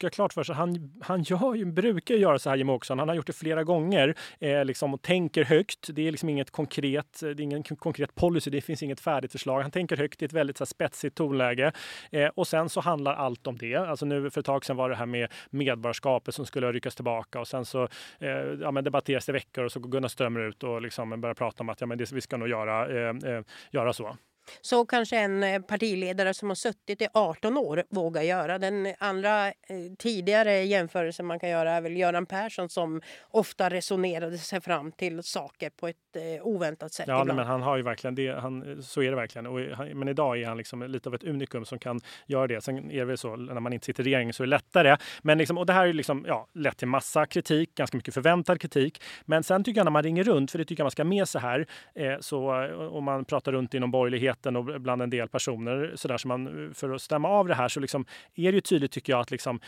ska 0.00 0.06
ha 0.06 0.10
klart 0.10 0.32
för 0.32 0.42
sig, 0.42 0.54
han, 0.54 0.92
han 1.00 1.22
gör 1.22 1.54
ju, 1.54 1.64
brukar 1.64 2.14
göra 2.14 2.38
så 2.38 2.50
här 2.50 2.56
Jimmie 2.56 2.74
Åkesson. 2.74 2.98
Han 2.98 3.08
har 3.08 3.14
gjort 3.14 3.26
det 3.26 3.32
flera 3.32 3.64
gånger 3.64 4.14
eh, 4.38 4.64
liksom, 4.64 4.94
och 4.94 5.02
tänker 5.02 5.44
högt. 5.44 5.88
Det 5.92 6.08
är 6.08 6.10
liksom 6.10 6.28
inget 6.28 6.50
konkret, 6.50 7.22
eh, 7.22 7.28
det 7.28 7.42
är 7.42 7.44
ingen 7.44 7.62
konkret 7.62 8.14
policy, 8.14 8.50
det 8.50 8.60
finns 8.60 8.82
inget 8.82 9.00
färdigt 9.00 9.32
förslag. 9.32 9.62
Han 9.62 9.70
tänker 9.70 9.96
högt 9.96 10.22
i 10.22 10.24
ett 10.24 10.32
väldigt 10.32 10.56
så 10.56 10.64
här, 10.64 10.66
spetsigt 10.66 11.16
tonläge. 11.16 11.72
Eh, 12.10 12.28
och 12.28 12.46
sen 12.46 12.68
så 12.68 12.80
handlar 12.80 13.14
allt 13.14 13.46
om 13.46 13.58
det. 13.58 13.76
Alltså 13.76 14.06
nu 14.06 14.30
för 14.30 14.40
ett 14.40 14.46
tag 14.46 14.64
sedan 14.64 14.76
var 14.76 14.90
det 14.90 14.96
här 14.96 15.06
med 15.06 15.32
medborgarskapet 15.50 16.34
som 16.34 16.46
skulle 16.46 16.72
ryckas 16.72 16.94
tillbaka 16.94 17.40
och 17.40 17.48
sen 17.48 17.64
så 17.64 17.88
eh, 18.18 18.28
ja, 18.60 18.70
men 18.70 18.84
debatteras 18.84 19.26
det 19.26 19.32
veckor 19.32 19.64
och 19.64 19.72
så 19.72 19.80
går 19.80 19.90
Gunnar 19.90 20.08
Strömmer 20.08 20.40
ut 20.40 20.62
och 20.62 20.82
liksom 20.82 21.20
börjar 21.20 21.34
prata 21.34 21.62
om 21.62 21.68
att 21.68 21.80
ja, 21.80 21.86
men 21.86 21.98
det, 21.98 22.12
vi 22.12 22.20
ska 22.20 22.36
nog 22.36 22.48
göra, 22.48 22.88
eh, 22.88 23.34
eh, 23.34 23.42
göra 23.70 23.92
så. 23.92 24.16
Så 24.60 24.86
kanske 24.86 25.16
en 25.16 25.42
eh, 25.42 25.62
partiledare 25.62 26.34
som 26.34 26.48
har 26.48 26.54
suttit 26.54 27.02
i 27.02 27.08
18 27.14 27.56
år 27.56 27.84
vågar 27.90 28.22
göra. 28.22 28.58
Den 28.58 28.94
andra 28.98 29.48
eh, 29.48 29.52
tidigare 29.98 30.64
jämförelsen 30.64 31.26
man 31.26 31.40
kan 31.40 31.48
göra 31.48 31.72
är 31.72 31.80
väl 31.80 31.96
Göran 31.96 32.26
Persson 32.26 32.68
som 32.68 33.00
ofta 33.30 33.70
resonerade 33.70 34.38
sig 34.38 34.60
fram 34.60 34.92
till 34.92 35.22
saker 35.22 35.70
på 35.70 35.88
ett 35.88 35.96
eh, 36.16 36.46
oväntat 36.46 36.92
sätt. 36.92 37.08
Ja, 37.08 37.24
men 37.24 37.38
han 37.38 37.62
har 37.62 37.76
ju 37.76 37.82
verkligen 37.82 38.14
det. 38.14 38.40
Han, 38.40 38.82
så 38.82 39.02
är 39.02 39.10
det 39.10 39.16
verkligen. 39.16 39.46
Och, 39.46 39.60
men 39.94 40.08
idag 40.08 40.40
är 40.42 40.46
han 40.46 40.56
liksom 40.56 40.82
lite 40.82 41.08
av 41.08 41.14
ett 41.14 41.24
unikum 41.24 41.64
som 41.64 41.78
kan 41.78 42.00
göra 42.26 42.46
det. 42.46 42.60
Sen 42.60 42.90
är 42.90 42.98
det 42.98 43.04
väl 43.04 43.18
så 43.18 43.36
när 43.36 43.60
man 43.60 43.72
inte 43.72 43.86
sitter 43.86 44.02
i 44.02 44.06
regeringen 44.06 44.32
så 44.32 44.42
är 44.42 44.46
det 44.46 44.50
lättare. 44.50 44.96
Men 45.22 45.38
liksom, 45.38 45.58
och 45.58 45.66
det 45.66 45.72
här 45.72 45.86
är 45.86 45.92
liksom, 45.92 46.24
ja, 46.28 46.46
lett 46.54 46.76
till 46.76 46.88
massa 46.88 47.26
kritik, 47.26 47.74
ganska 47.74 47.96
mycket 47.96 48.14
förväntad 48.14 48.60
kritik. 48.60 49.02
Men 49.24 49.42
sen 49.42 49.64
tycker 49.64 49.78
jag 49.78 49.84
när 49.84 49.90
man 49.90 50.02
ringer 50.02 50.24
runt, 50.24 50.50
för 50.50 50.58
det 50.58 50.64
tycker 50.64 50.80
jag 50.80 50.84
man 50.84 50.90
ska 50.90 51.04
med 51.04 51.28
sig 51.28 51.40
här, 51.40 51.66
eh, 51.94 52.18
så 52.20 52.50
om 52.90 53.04
man 53.04 53.24
pratar 53.24 53.52
runt 53.52 53.74
inom 53.74 53.90
borgerlighet 53.90 54.39
allmänheten 54.46 54.56
och 54.56 54.80
bland 54.80 55.02
en 55.02 55.10
del 55.10 55.28
personer 55.28 55.92
så 55.96 56.08
där, 56.08 56.18
så 56.18 56.28
man, 56.28 56.46
eh, 56.46 56.72
för 56.74 56.90
att 56.90 57.02
stämma 57.02 57.28
av 57.28 57.48
det 57.48 57.54
här 57.54 57.68
så 57.68 57.80
liksom, 57.80 58.04
är 58.36 58.52
det 58.52 58.56
ju 58.56 58.60
tydligt 58.60 58.92
tycker 58.92 59.12
jag 59.12 59.20
att 59.20 59.30
liksom, 59.30 59.60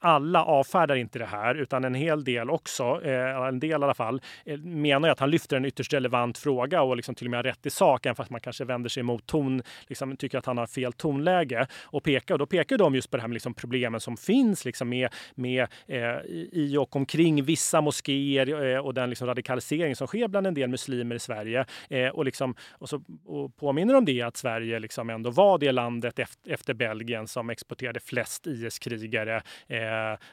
alla 0.00 0.44
avfärdar 0.44 0.96
inte 0.96 1.18
det 1.18 1.26
här 1.26 1.54
utan 1.54 1.84
en 1.84 1.94
hel 1.94 2.24
del 2.24 2.50
också, 2.50 3.00
eh, 3.04 3.46
en 3.48 3.60
del 3.60 3.70
i 3.70 3.74
alla 3.74 3.94
fall, 3.94 4.20
eh, 4.44 4.58
menar 4.58 5.08
att 5.08 5.20
han 5.20 5.30
lyfter 5.30 5.56
en 5.56 5.64
ytterst 5.64 5.92
relevant 5.92 6.38
fråga 6.38 6.82
och 6.82 6.96
liksom 6.96 7.14
till 7.14 7.26
och 7.26 7.30
med 7.30 7.38
har 7.38 7.44
rätt 7.44 7.66
i 7.66 7.70
sak, 7.70 8.06
även 8.06 8.16
fast 8.16 8.30
man 8.30 8.40
kanske 8.40 8.64
vänder 8.64 8.88
sig 8.88 9.02
mot 9.02 9.26
ton, 9.26 9.62
liksom, 9.88 10.16
tycker 10.16 10.38
att 10.38 10.46
han 10.46 10.58
har 10.58 10.66
fel 10.66 10.92
tonläge 10.92 11.66
och 11.92 12.02
pekar. 12.02 12.34
Och 12.34 12.38
då 12.38 12.46
pekar 12.46 12.78
de 12.78 12.94
just 12.94 13.10
på 13.10 13.16
det 13.16 13.20
här 13.20 13.28
med 13.28 13.34
liksom 13.34 13.54
problemen 13.54 14.00
som 14.00 14.16
finns 14.16 14.64
liksom 14.64 14.88
med, 14.88 15.08
med 15.34 15.66
eh, 15.86 16.20
i 16.52 16.76
och 16.76 16.96
omkring 16.96 17.44
vissa 17.44 17.80
moskéer 17.80 18.74
eh, 18.74 18.78
och 18.78 18.94
den 18.94 19.10
liksom 19.10 19.26
radikalisering 19.26 19.96
som 19.96 20.06
sker 20.06 20.28
bland 20.28 20.46
en 20.46 20.54
del 20.54 20.68
muslimer 20.68 21.16
i 21.16 21.18
Sverige. 21.18 21.64
Eh, 21.90 22.08
och, 22.08 22.24
liksom, 22.24 22.54
och 22.72 22.88
så 22.88 23.02
och 23.24 23.56
påminner 23.56 23.94
om 23.94 24.04
det 24.06 24.22
att 24.22 24.36
Sverige 24.36 24.78
liksom 24.78 25.10
ändå 25.10 25.30
var 25.30 25.58
det 25.58 25.72
landet 25.72 26.18
efter 26.46 26.74
Belgien 26.74 27.26
som 27.26 27.50
exporterade 27.50 28.00
flest 28.00 28.46
IS-krigare 28.46 29.42
eh, 29.66 29.78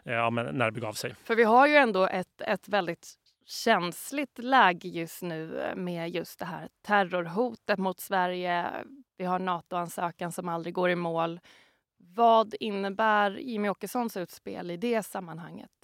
ja, 0.04 0.30
när 0.30 0.66
det 0.66 0.72
begav 0.72 0.94
sig. 0.94 1.16
För 1.24 1.36
vi 1.36 1.44
har 1.44 1.68
ju 1.68 1.76
ändå 1.76 2.08
ett, 2.08 2.42
ett 2.42 2.68
väldigt 2.68 3.14
känsligt 3.46 4.40
läge 4.40 4.88
just 4.88 5.22
nu 5.22 5.62
eh, 5.62 5.76
med 5.76 6.10
just 6.10 6.40
det 6.40 6.46
här 6.46 6.70
terrorhotet 6.82 7.80
mot 7.80 8.00
Sverige. 8.00 8.66
Vi 9.18 9.26
har 9.26 9.40
NATO-ansökan 9.40 10.32
som 10.32 10.50
aldrig 10.50 10.74
går 10.74 10.90
i 10.90 10.96
mål. 10.96 11.40
Vad 11.98 12.56
innebär 12.60 13.32
Jimmie 13.32 13.72
Åkessons 13.72 14.18
utspel 14.18 14.72
i 14.72 14.78
det 14.78 15.04
sammanhanget? 15.04 15.83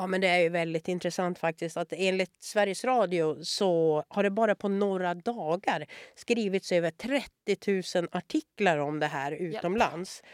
Ja, 0.00 0.06
men 0.06 0.20
det 0.20 0.28
är 0.28 0.38
ju 0.38 0.48
väldigt 0.48 0.88
intressant 0.88 1.38
faktiskt 1.38 1.76
att 1.76 1.92
enligt 1.96 2.42
Sveriges 2.42 2.84
Radio 2.84 3.44
så 3.44 4.04
har 4.08 4.22
det 4.22 4.30
bara 4.30 4.54
på 4.54 4.68
några 4.68 5.14
dagar 5.14 5.86
skrivits 6.14 6.72
över 6.72 6.90
30 6.90 8.00
000 8.00 8.08
artiklar 8.12 8.78
om 8.78 9.00
det 9.00 9.06
här 9.06 9.32
utomlands. 9.32 10.22
Yep. 10.24 10.32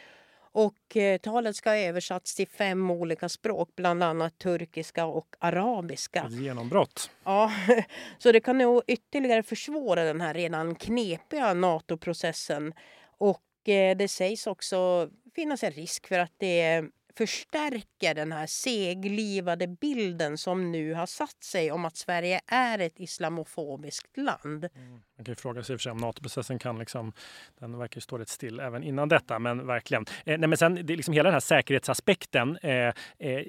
Och 0.53 0.97
eh, 0.97 1.19
talet 1.19 1.57
ska 1.57 1.71
ha 1.71 1.77
översatts 1.77 2.35
till 2.35 2.49
fem 2.49 2.91
olika 2.91 3.29
språk, 3.29 3.69
bland 3.77 4.03
annat 4.03 4.39
turkiska 4.39 5.07
och 5.07 5.37
arabiska. 5.39 6.27
Genombrott. 6.31 7.11
Ja, 7.25 7.53
så 8.19 8.33
det 8.33 8.41
kan 8.41 8.59
nog 8.59 8.83
ytterligare 8.87 9.43
försvåra 9.43 10.05
den 10.05 10.21
här 10.21 10.35
redan 10.35 10.75
knepiga 10.75 11.55
NATO-processen. 11.55 12.73
Och 13.19 13.69
eh, 13.69 13.97
det 13.97 14.09
sägs 14.09 14.47
också 14.47 15.11
finnas 15.35 15.65
en 15.65 15.73
risk 15.73 16.07
för 16.07 16.19
att 16.19 16.33
det 16.37 16.85
förstärker 17.17 18.15
den 18.15 18.33
här 18.33 18.47
seglivade 18.47 19.67
bilden 19.67 20.39
som 20.39 20.73
nu 20.73 20.95
har 20.95 21.07
satt 21.07 21.45
sig 21.45 21.73
om 21.73 21.85
att 21.85 21.97
Sverige 21.97 22.41
är 22.47 22.79
ett 22.79 23.01
islamofobiskt 23.01 24.17
land. 24.17 24.69
Mm. 24.75 25.01
Man 25.17 25.25
kan 25.25 25.33
ju 25.33 25.37
fråga 25.37 25.63
sig 25.63 25.93
om 25.93 25.99
NATO-processen 25.99 26.59
kan 26.59 26.79
liksom, 26.79 27.13
den 27.59 27.79
verkar 27.79 28.01
stå 28.01 28.19
rätt 28.19 28.29
still 28.29 28.61
även 28.61 28.83
innan 28.83 29.09
detta, 29.09 29.39
men 29.39 29.67
verkligen. 29.67 30.05
Eh, 30.25 30.39
nej, 30.39 30.49
men 30.49 30.57
sen, 30.57 30.87
det, 30.87 30.97
liksom 30.97 31.15
hela 31.15 31.27
den 31.27 31.33
här 31.33 31.41
säkerhetsaspekten 31.41 32.57
eh, 32.63 32.73
eh, 32.73 32.93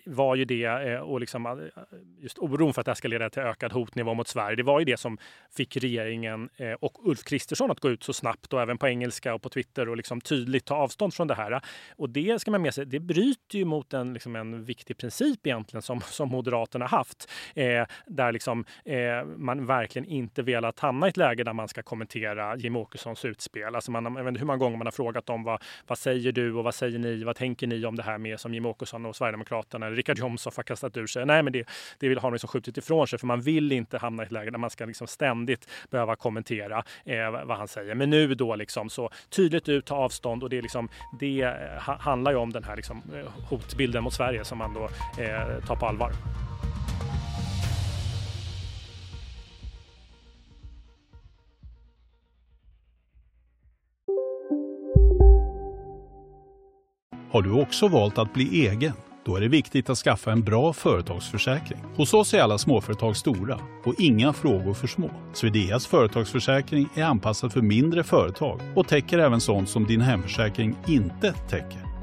var 0.06 0.36
ju 0.36 0.46
det 0.46 0.66
eh, 0.66 1.00
och 1.00 1.20
liksom, 1.20 1.46
eh, 1.46 1.84
just 2.20 2.38
oron 2.38 2.74
för 2.74 2.82
att 2.82 2.86
det 2.86 2.96
ska 2.96 3.08
leda 3.08 3.30
till 3.30 3.42
ökad 3.42 3.72
hotnivå 3.72 4.14
mot 4.14 4.28
Sverige. 4.28 4.56
Det 4.56 4.64
var 4.64 4.80
ju 4.80 4.86
det 4.86 4.98
som 4.98 5.18
fick 5.58 5.78
regeringen 5.78 6.50
eh, 6.56 6.72
och 6.72 7.08
Ulf 7.08 7.24
Kristersson 7.24 7.72
att 7.72 7.80
gå 7.80 7.90
ut 7.90 8.04
så 8.04 8.14
snabbt 8.14 8.54
och 8.54 8.62
även 8.62 8.78
på 8.78 8.88
engelska 8.88 9.34
och 9.34 9.42
på 9.42 9.50
Twitter 9.50 9.90
och 9.90 9.98
liksom 9.98 10.22
tydligt 10.22 10.66
ta 10.66 10.76
avstånd 10.76 11.14
från 11.14 11.28
det 11.28 11.36
här. 11.36 11.62
Och 11.96 12.10
det 12.10 12.42
ska 12.42 12.52
man 12.52 12.62
med 12.62 12.74
sig, 12.74 12.86
det 12.86 13.00
bryter 13.00 13.57
bryter 13.58 13.60
ju 13.60 13.66
mot 13.66 13.94
en, 13.94 14.14
liksom 14.14 14.36
en 14.36 14.64
viktig 14.64 14.98
princip 14.98 15.48
egentligen 15.48 15.82
som, 15.82 16.02
som 16.02 16.30
Moderaterna 16.30 16.86
haft, 16.86 17.30
eh, 17.56 17.86
där 18.08 18.32
liksom, 18.32 18.66
eh, 18.86 19.26
man 19.38 19.66
verkligen 19.66 20.06
inte 20.06 20.44
velat 20.44 20.80
hamna 20.80 21.08
i 21.08 21.10
ett 21.10 21.18
läge 21.18 21.44
där 21.44 21.54
man 21.54 21.68
ska 21.68 21.84
kommentera 21.84 22.56
Jim 22.56 22.76
Åkessons 22.76 23.26
utspel. 23.26 23.76
Alltså 23.76 23.92
man, 23.92 24.04
jag 24.04 24.24
vet 24.24 24.28
inte 24.28 24.40
hur 24.40 24.48
många 24.48 24.58
gånger 24.58 24.78
man 24.78 24.88
har 24.88 24.92
frågat 24.92 25.26
dem 25.26 25.44
vad, 25.44 25.62
vad 25.88 25.98
säger 25.98 26.32
du 26.32 26.54
och 26.54 26.64
vad 26.64 26.76
säger 26.76 27.00
ni? 27.00 27.24
Vad 27.24 27.36
tänker 27.36 27.68
ni 27.68 27.86
om 27.86 27.96
det 27.96 28.04
här 28.04 28.18
med 28.18 28.40
som 28.40 28.54
Jim 28.54 28.66
Åkesson 28.66 29.06
och 29.06 29.16
Sverigedemokraterna 29.16 29.86
eller 29.86 29.96
Richard 29.96 30.18
Jomshof 30.18 30.56
har 30.56 30.64
kastat 30.64 30.98
ur 30.98 31.08
sig? 31.08 31.26
Nej, 31.26 31.44
men 31.44 31.54
det, 31.54 31.68
det 32.00 32.10
vill 32.10 32.18
har 32.20 32.30
de 32.30 32.34
liksom 32.34 32.48
skjutit 32.48 32.78
ifrån 32.78 33.08
sig 33.08 33.20
för 33.20 33.28
man 33.28 33.42
vill 33.42 33.72
inte 33.72 33.98
hamna 33.98 34.24
i 34.24 34.26
ett 34.26 34.32
läge 34.32 34.52
där 34.52 34.58
man 34.58 34.70
ska 34.70 34.86
liksom 34.86 35.08
ständigt 35.08 35.70
behöva 35.90 36.16
kommentera 36.16 36.84
eh, 37.06 37.32
vad 37.32 37.58
han 37.58 37.68
säger. 37.68 37.96
Men 37.96 38.10
nu 38.10 38.36
då 38.36 38.56
liksom 38.56 38.90
så 38.90 39.10
tydligt 39.30 39.70
ut, 39.70 39.86
ta 39.86 39.96
avstånd 39.96 40.44
och 40.44 40.50
det, 40.50 40.62
liksom, 40.62 40.90
det 41.20 41.42
eh, 41.42 41.80
handlar 41.80 42.32
ju 42.32 42.38
om 42.38 42.54
den 42.54 42.64
här 42.64 42.76
liksom, 42.76 43.02
eh, 43.16 43.47
hotbilden 43.50 44.04
mot 44.04 44.14
Sverige 44.14 44.46
som 44.46 44.58
man 44.58 44.74
då 44.74 44.84
eh, 45.24 45.66
tar 45.68 45.76
på 45.76 45.86
allvar. 45.86 46.12
Har 57.32 57.42
du 57.42 57.52
också 57.52 57.88
valt 57.88 58.18
att 58.18 58.34
bli 58.34 58.68
egen? 58.68 58.94
Då 59.26 59.36
är 59.36 59.42
det 59.42 59.48
viktigt 59.48 59.90
att 59.90 59.98
skaffa 59.98 60.32
en 60.32 60.44
bra 60.44 60.74
företagsförsäkring. 60.74 61.80
Hos 61.96 62.14
oss 62.14 62.34
är 62.34 62.42
alla 62.42 62.58
småföretag 62.58 63.18
stora 63.18 63.60
och 63.86 63.94
inga 63.98 64.34
frågor 64.34 64.74
för 64.74 64.88
små. 64.88 65.10
Swedeas 65.34 65.88
företagsförsäkring 65.88 66.90
är 66.96 67.04
anpassad 67.04 67.54
för 67.54 67.62
mindre 67.62 68.04
företag 68.04 68.62
och 68.76 68.88
täcker 68.88 69.20
även 69.20 69.42
sånt 69.42 69.70
som 69.70 69.86
din 69.86 70.02
hemförsäkring 70.02 70.76
inte 70.88 71.34
täcker. 71.34 71.88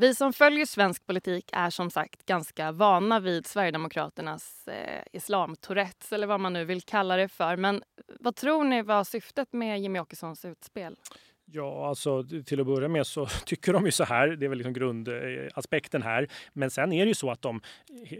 Vi 0.00 0.14
som 0.14 0.32
följer 0.32 0.66
svensk 0.66 1.06
politik 1.06 1.50
är 1.52 1.70
som 1.70 1.90
sagt 1.90 2.26
ganska 2.26 2.72
vana 2.72 3.20
vid 3.20 3.46
Sverigedemokraternas 3.46 4.68
eh, 4.68 5.02
islamtourettes 5.12 6.12
eller 6.12 6.26
vad 6.26 6.40
man 6.40 6.52
nu 6.52 6.64
vill 6.64 6.82
kalla 6.82 7.16
det 7.16 7.28
för. 7.28 7.56
Men 7.56 7.82
vad 8.20 8.36
tror 8.36 8.64
ni 8.64 8.82
var 8.82 9.04
syftet 9.04 9.52
med 9.52 9.80
Jimmie 9.80 10.02
Åkessons 10.02 10.44
utspel? 10.44 10.96
Ja, 11.52 11.88
alltså 11.88 12.24
till 12.44 12.60
att 12.60 12.66
börja 12.66 12.88
med 12.88 13.06
så 13.06 13.26
tycker 13.44 13.72
de 13.72 13.86
ju 13.86 13.92
så 13.92 14.04
här. 14.04 14.28
Det 14.28 14.46
är 14.46 14.48
väl 14.48 14.58
liksom 14.58 14.72
grundaspekten 14.72 16.02
här. 16.02 16.28
Men 16.52 16.70
sen 16.70 16.92
är 16.92 17.04
det 17.04 17.08
ju 17.08 17.14
så 17.14 17.30
att 17.30 17.42
de 17.42 17.60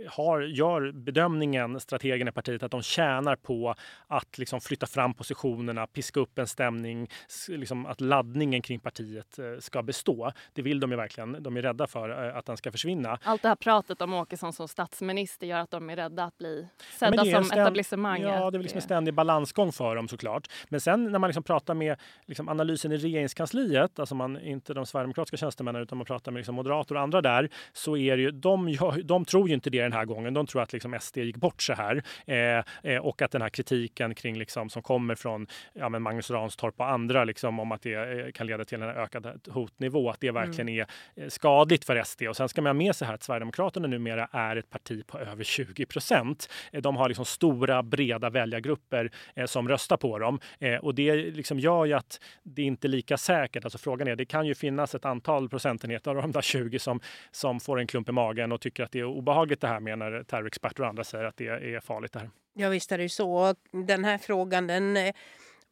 har, 0.09 0.41
gör 0.41 0.93
bedömningen, 0.93 1.81
strategerna 1.81 2.29
i 2.29 2.33
partiet, 2.33 2.63
att 2.63 2.71
de 2.71 2.83
tjänar 2.83 3.37
på 3.37 3.75
att 4.07 4.39
liksom 4.39 4.61
flytta 4.61 4.87
fram 4.87 5.15
positionerna, 5.15 5.87
piska 5.87 6.21
upp 6.21 6.39
en 6.39 6.47
stämning, 6.47 7.09
liksom 7.49 7.87
att 7.87 8.01
laddningen 8.01 8.63
kring 8.63 8.81
partiet 8.81 9.39
eh, 9.39 9.45
ska 9.59 9.83
bestå. 9.83 10.33
Det 10.53 10.63
vill 10.63 10.81
de 10.81 10.91
ju 10.91 10.97
verkligen. 10.97 11.43
De 11.43 11.57
är 11.57 11.63
rädda 11.63 11.87
för 11.87 12.29
eh, 12.29 12.37
att 12.37 12.47
den 12.47 12.57
ska 12.57 12.73
försvinna. 12.73 13.19
Allt 13.23 13.43
det 13.43 13.49
här 13.49 13.57
pratet 13.57 14.03
om 14.03 14.15
Åkesson 14.15 14.53
som 14.53 14.69
statsminister 14.69 15.47
gör 15.47 15.59
att 15.59 15.71
de 15.71 15.91
är 15.91 15.97
rädda 15.97 16.25
att 16.25 16.39
bli 16.39 16.69
sedda 16.99 17.25
som 17.25 17.45
ständ... 17.45 17.61
etablissemanget. 17.61 18.29
Ja, 18.29 18.51
det 18.51 18.59
är 18.59 18.63
liksom 18.63 18.77
en 18.77 18.83
ständig 18.83 19.15
balansgång 19.15 19.73
för 19.73 19.97
dem 19.97 20.09
såklart. 20.09 20.49
Men 20.69 20.81
sen 20.81 21.05
när 21.13 21.19
man 21.19 21.29
liksom 21.29 21.43
pratar 21.43 21.75
med 21.75 21.97
liksom 22.27 22.49
analysen 22.49 22.93
i 22.93 22.97
regeringen 22.97 23.18
regeringskansliet, 23.19 23.99
alltså 23.99 24.15
man, 24.15 24.41
inte 24.41 24.75
de 24.75 24.87
sverigedemokratiska 24.87 25.37
tjänstemännen 25.37 25.83
utan 25.83 25.99
man 25.99 26.05
pratar 26.05 26.33
med 26.33 26.39
liksom 26.39 26.55
moderater 26.55 26.95
och 26.95 27.01
andra 27.01 27.21
där, 27.21 27.49
så 27.73 27.97
är 27.97 28.17
det 28.17 28.23
ju, 28.23 28.31
de, 28.31 28.77
de 29.05 29.25
tror 29.25 29.49
ju 29.49 29.55
inte 29.55 29.71
det 29.71 29.83
den 29.83 29.93
här 29.93 30.05
gången. 30.05 30.35
De 30.35 30.47
tror 30.47 30.63
att 30.63 30.73
liksom 30.73 30.99
SD 31.01 31.19
gick 31.19 31.37
bort 31.37 31.63
så 31.63 31.73
här 31.73 32.03
eh, 32.27 32.93
eh, 32.93 32.99
och 32.99 33.23
att 33.23 33.31
den 33.31 33.43
här 33.43 33.49
kritiken 33.49 34.15
kring 34.15 34.39
liksom, 34.39 34.71
som 34.71 34.83
kommer 34.83 35.15
från 35.15 35.47
ja, 35.73 35.89
men 35.89 36.03
Magnus 36.03 36.31
Ranstorp 36.31 36.81
och 36.81 36.91
andra 36.91 37.25
liksom, 37.25 37.61
om 37.61 37.73
att 37.73 37.83
det 37.83 37.95
eh, 37.95 38.33
kan 38.33 38.47
leda 38.47 38.65
till 38.65 38.83
en 38.83 38.89
ökad 38.89 39.41
hotnivå, 39.49 40.11
att 40.11 40.21
det 40.21 40.31
verkligen 40.31 40.69
mm. 40.69 40.87
är 41.17 41.23
eh, 41.23 41.29
skadligt 41.29 41.85
för 41.85 42.03
SD. 42.05 42.23
Och 42.23 42.37
sen 42.37 42.49
ska 42.49 42.63
man 42.63 42.69
ha 42.69 42.75
med 42.75 42.97
sig 42.97 43.07
här 43.07 43.15
att 43.15 43.23
Sverigedemokraterna 43.23 43.89
numera 43.89 44.29
är 44.33 44.57
ett 44.57 44.71
parti 44.71 45.07
på 45.07 45.19
över 45.19 45.45
20 45.45 45.87
procent. 45.87 46.49
Eh, 46.73 46.83
de 46.83 46.97
har 46.97 47.09
liksom 47.09 47.25
stora 47.25 47.83
breda 47.83 48.31
väljargrupper 48.31 49.11
eh, 49.35 49.47
som 49.47 49.69
röstar 49.69 49.97
på 49.97 50.19
dem 50.19 50.41
och 50.83 50.95
det 50.95 51.15
liksom 51.17 51.59
gör 51.59 51.85
ju 51.85 51.93
att 51.93 52.21
det 52.43 52.63
inte 52.63 52.87
är 52.87 52.89
lika 52.89 53.08
lika 53.09 53.17
säkert. 53.19 53.65
Alltså 53.65 53.79
frågan 53.79 54.09
är, 54.09 54.17
det 54.17 54.25
kan 54.25 54.47
ju 54.47 54.55
finnas 54.55 54.95
ett 54.95 55.05
antal 55.05 55.49
procentenheter 55.49 56.11
av 56.11 56.17
de 56.17 56.33
där 56.33 56.43
20 56.43 56.79
som, 56.79 57.01
som 57.31 57.61
får 57.61 57.81
en 57.81 57.87
klump 57.87 58.09
i 58.09 58.13
magen 58.13 58.53
och 58.53 58.61
tycker 58.61 58.85
att 58.85 58.93
det 58.93 59.01
är 59.01 59.05
obehagligt 59.05 59.61
det 59.61 59.69
här 59.69 59.81
med 59.81 59.99
när 59.99 60.23
terrorexperter 60.23 60.83
och 60.83 60.89
andra 60.89 61.05
säger 61.05 61.25
att 61.25 61.37
det 61.37 61.47
är 61.47 61.81
farligt 61.81 62.13
det 62.13 62.19
här. 62.19 62.31
Ja 62.55 62.69
visst 62.69 62.93
är 62.93 62.99
det 62.99 63.09
så. 63.09 63.55
Den 63.87 64.05
här 64.05 64.19
frågan 64.19 64.67
den 64.67 64.97
eh, 64.97 65.15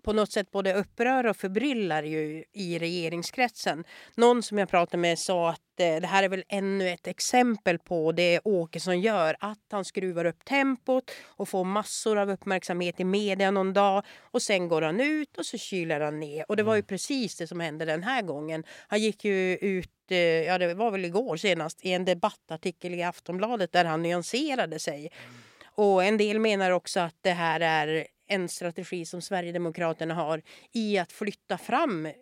på 0.07 0.13
något 0.13 0.33
sätt 0.33 0.51
både 0.51 0.75
upprör 0.75 1.27
och 1.27 1.37
förbryllar 1.37 2.03
ju 2.03 2.45
i 2.53 2.79
regeringskretsen. 2.79 3.85
Någon 4.15 4.43
som 4.43 4.59
jag 4.59 4.69
pratade 4.69 4.97
med 4.97 5.19
sa 5.19 5.51
att 5.51 5.81
eh, 5.81 5.97
det 5.97 6.07
här 6.07 6.23
är 6.23 6.29
väl 6.29 6.45
ännu 6.49 6.89
ett 6.89 7.07
exempel 7.07 7.79
på 7.79 8.13
det 8.13 8.41
Åkesson 8.45 9.01
gör. 9.01 9.37
Att 9.41 9.65
han 9.71 9.85
skruvar 9.85 10.25
upp 10.25 10.45
tempot 10.45 11.11
och 11.25 11.49
får 11.49 11.65
massor 11.65 12.19
av 12.19 12.31
uppmärksamhet 12.31 13.01
i 13.01 13.05
media 13.05 13.51
någon 13.51 13.73
dag 13.73 14.05
och 14.21 14.43
sen 14.43 14.69
går 14.69 14.83
han 14.83 15.01
ut 15.01 15.39
och 15.39 15.47
så 15.47 15.59
kyler 15.59 16.01
han 16.01 16.21
ner. 16.21 16.45
Och 16.49 16.57
det 16.57 16.63
var 16.63 16.75
ju 16.75 16.81
mm. 16.81 16.87
precis 16.87 17.37
det 17.37 17.47
som 17.47 17.61
hände 17.61 17.85
den 17.85 18.03
här 18.03 18.23
gången. 18.23 18.65
Han 18.89 19.01
gick 19.01 19.25
ju 19.25 19.57
ut 19.57 20.11
eh, 20.11 20.19
ja 20.19 20.59
det 20.59 20.75
var 20.75 20.91
väl 20.91 21.05
igår 21.05 21.37
senast, 21.37 21.85
i 21.85 21.93
en 21.93 22.05
debattartikel 22.05 22.95
i 22.95 23.03
Aftonbladet 23.03 23.73
där 23.73 23.85
han 23.85 24.03
nyanserade 24.03 24.79
sig. 24.79 24.99
Mm. 24.99 25.35
Och 25.75 26.05
en 26.05 26.17
del 26.17 26.39
menar 26.39 26.71
också 26.71 27.01
att 27.01 27.17
det 27.21 27.31
här 27.33 27.61
är 27.61 28.07
en 28.27 28.49
strategi 28.49 29.05
som 29.05 29.23
Sverigedemokraterna 29.23 30.15
har 30.15 30.43
i 30.73 30.99
att 30.99 31.13
flytta 31.13 31.59
fram 31.59 32.07
eh, 32.07 32.13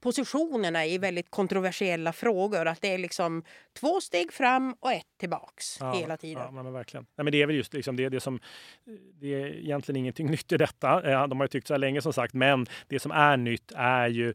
positionerna 0.00 0.86
i 0.86 0.98
väldigt 0.98 1.30
kontroversiella 1.30 2.12
frågor. 2.12 2.66
Att 2.66 2.80
det 2.80 2.94
är 2.94 2.98
liksom 2.98 3.42
två 3.80 4.00
steg 4.00 4.32
fram 4.32 4.76
och 4.80 4.92
ett 4.92 5.06
tillbaks 5.18 5.76
ja, 5.80 5.92
hela 5.92 6.16
tiden. 6.16 6.42
Ja, 6.42 6.50
men 6.50 6.72
verkligen. 6.72 7.06
Nej, 7.16 7.24
men 7.24 7.32
det 7.32 7.42
är 7.42 7.46
väl 7.46 7.56
just 7.56 7.74
liksom 7.74 7.96
det, 7.96 8.08
det 8.08 8.20
som... 8.20 8.40
Det 9.20 9.34
är 9.34 9.46
egentligen 9.46 9.96
ingenting 9.96 10.30
nytt 10.30 10.52
i 10.52 10.56
detta. 10.56 11.10
Eh, 11.10 11.26
de 11.26 11.40
har 11.40 11.44
ju 11.44 11.48
tyckt 11.48 11.66
så 11.66 11.74
här 11.74 11.78
länge 11.78 12.02
som 12.02 12.12
sagt, 12.12 12.34
men 12.34 12.66
det 12.88 13.00
som 13.00 13.10
är 13.10 13.36
nytt 13.36 13.72
är 13.76 14.08
ju 14.08 14.34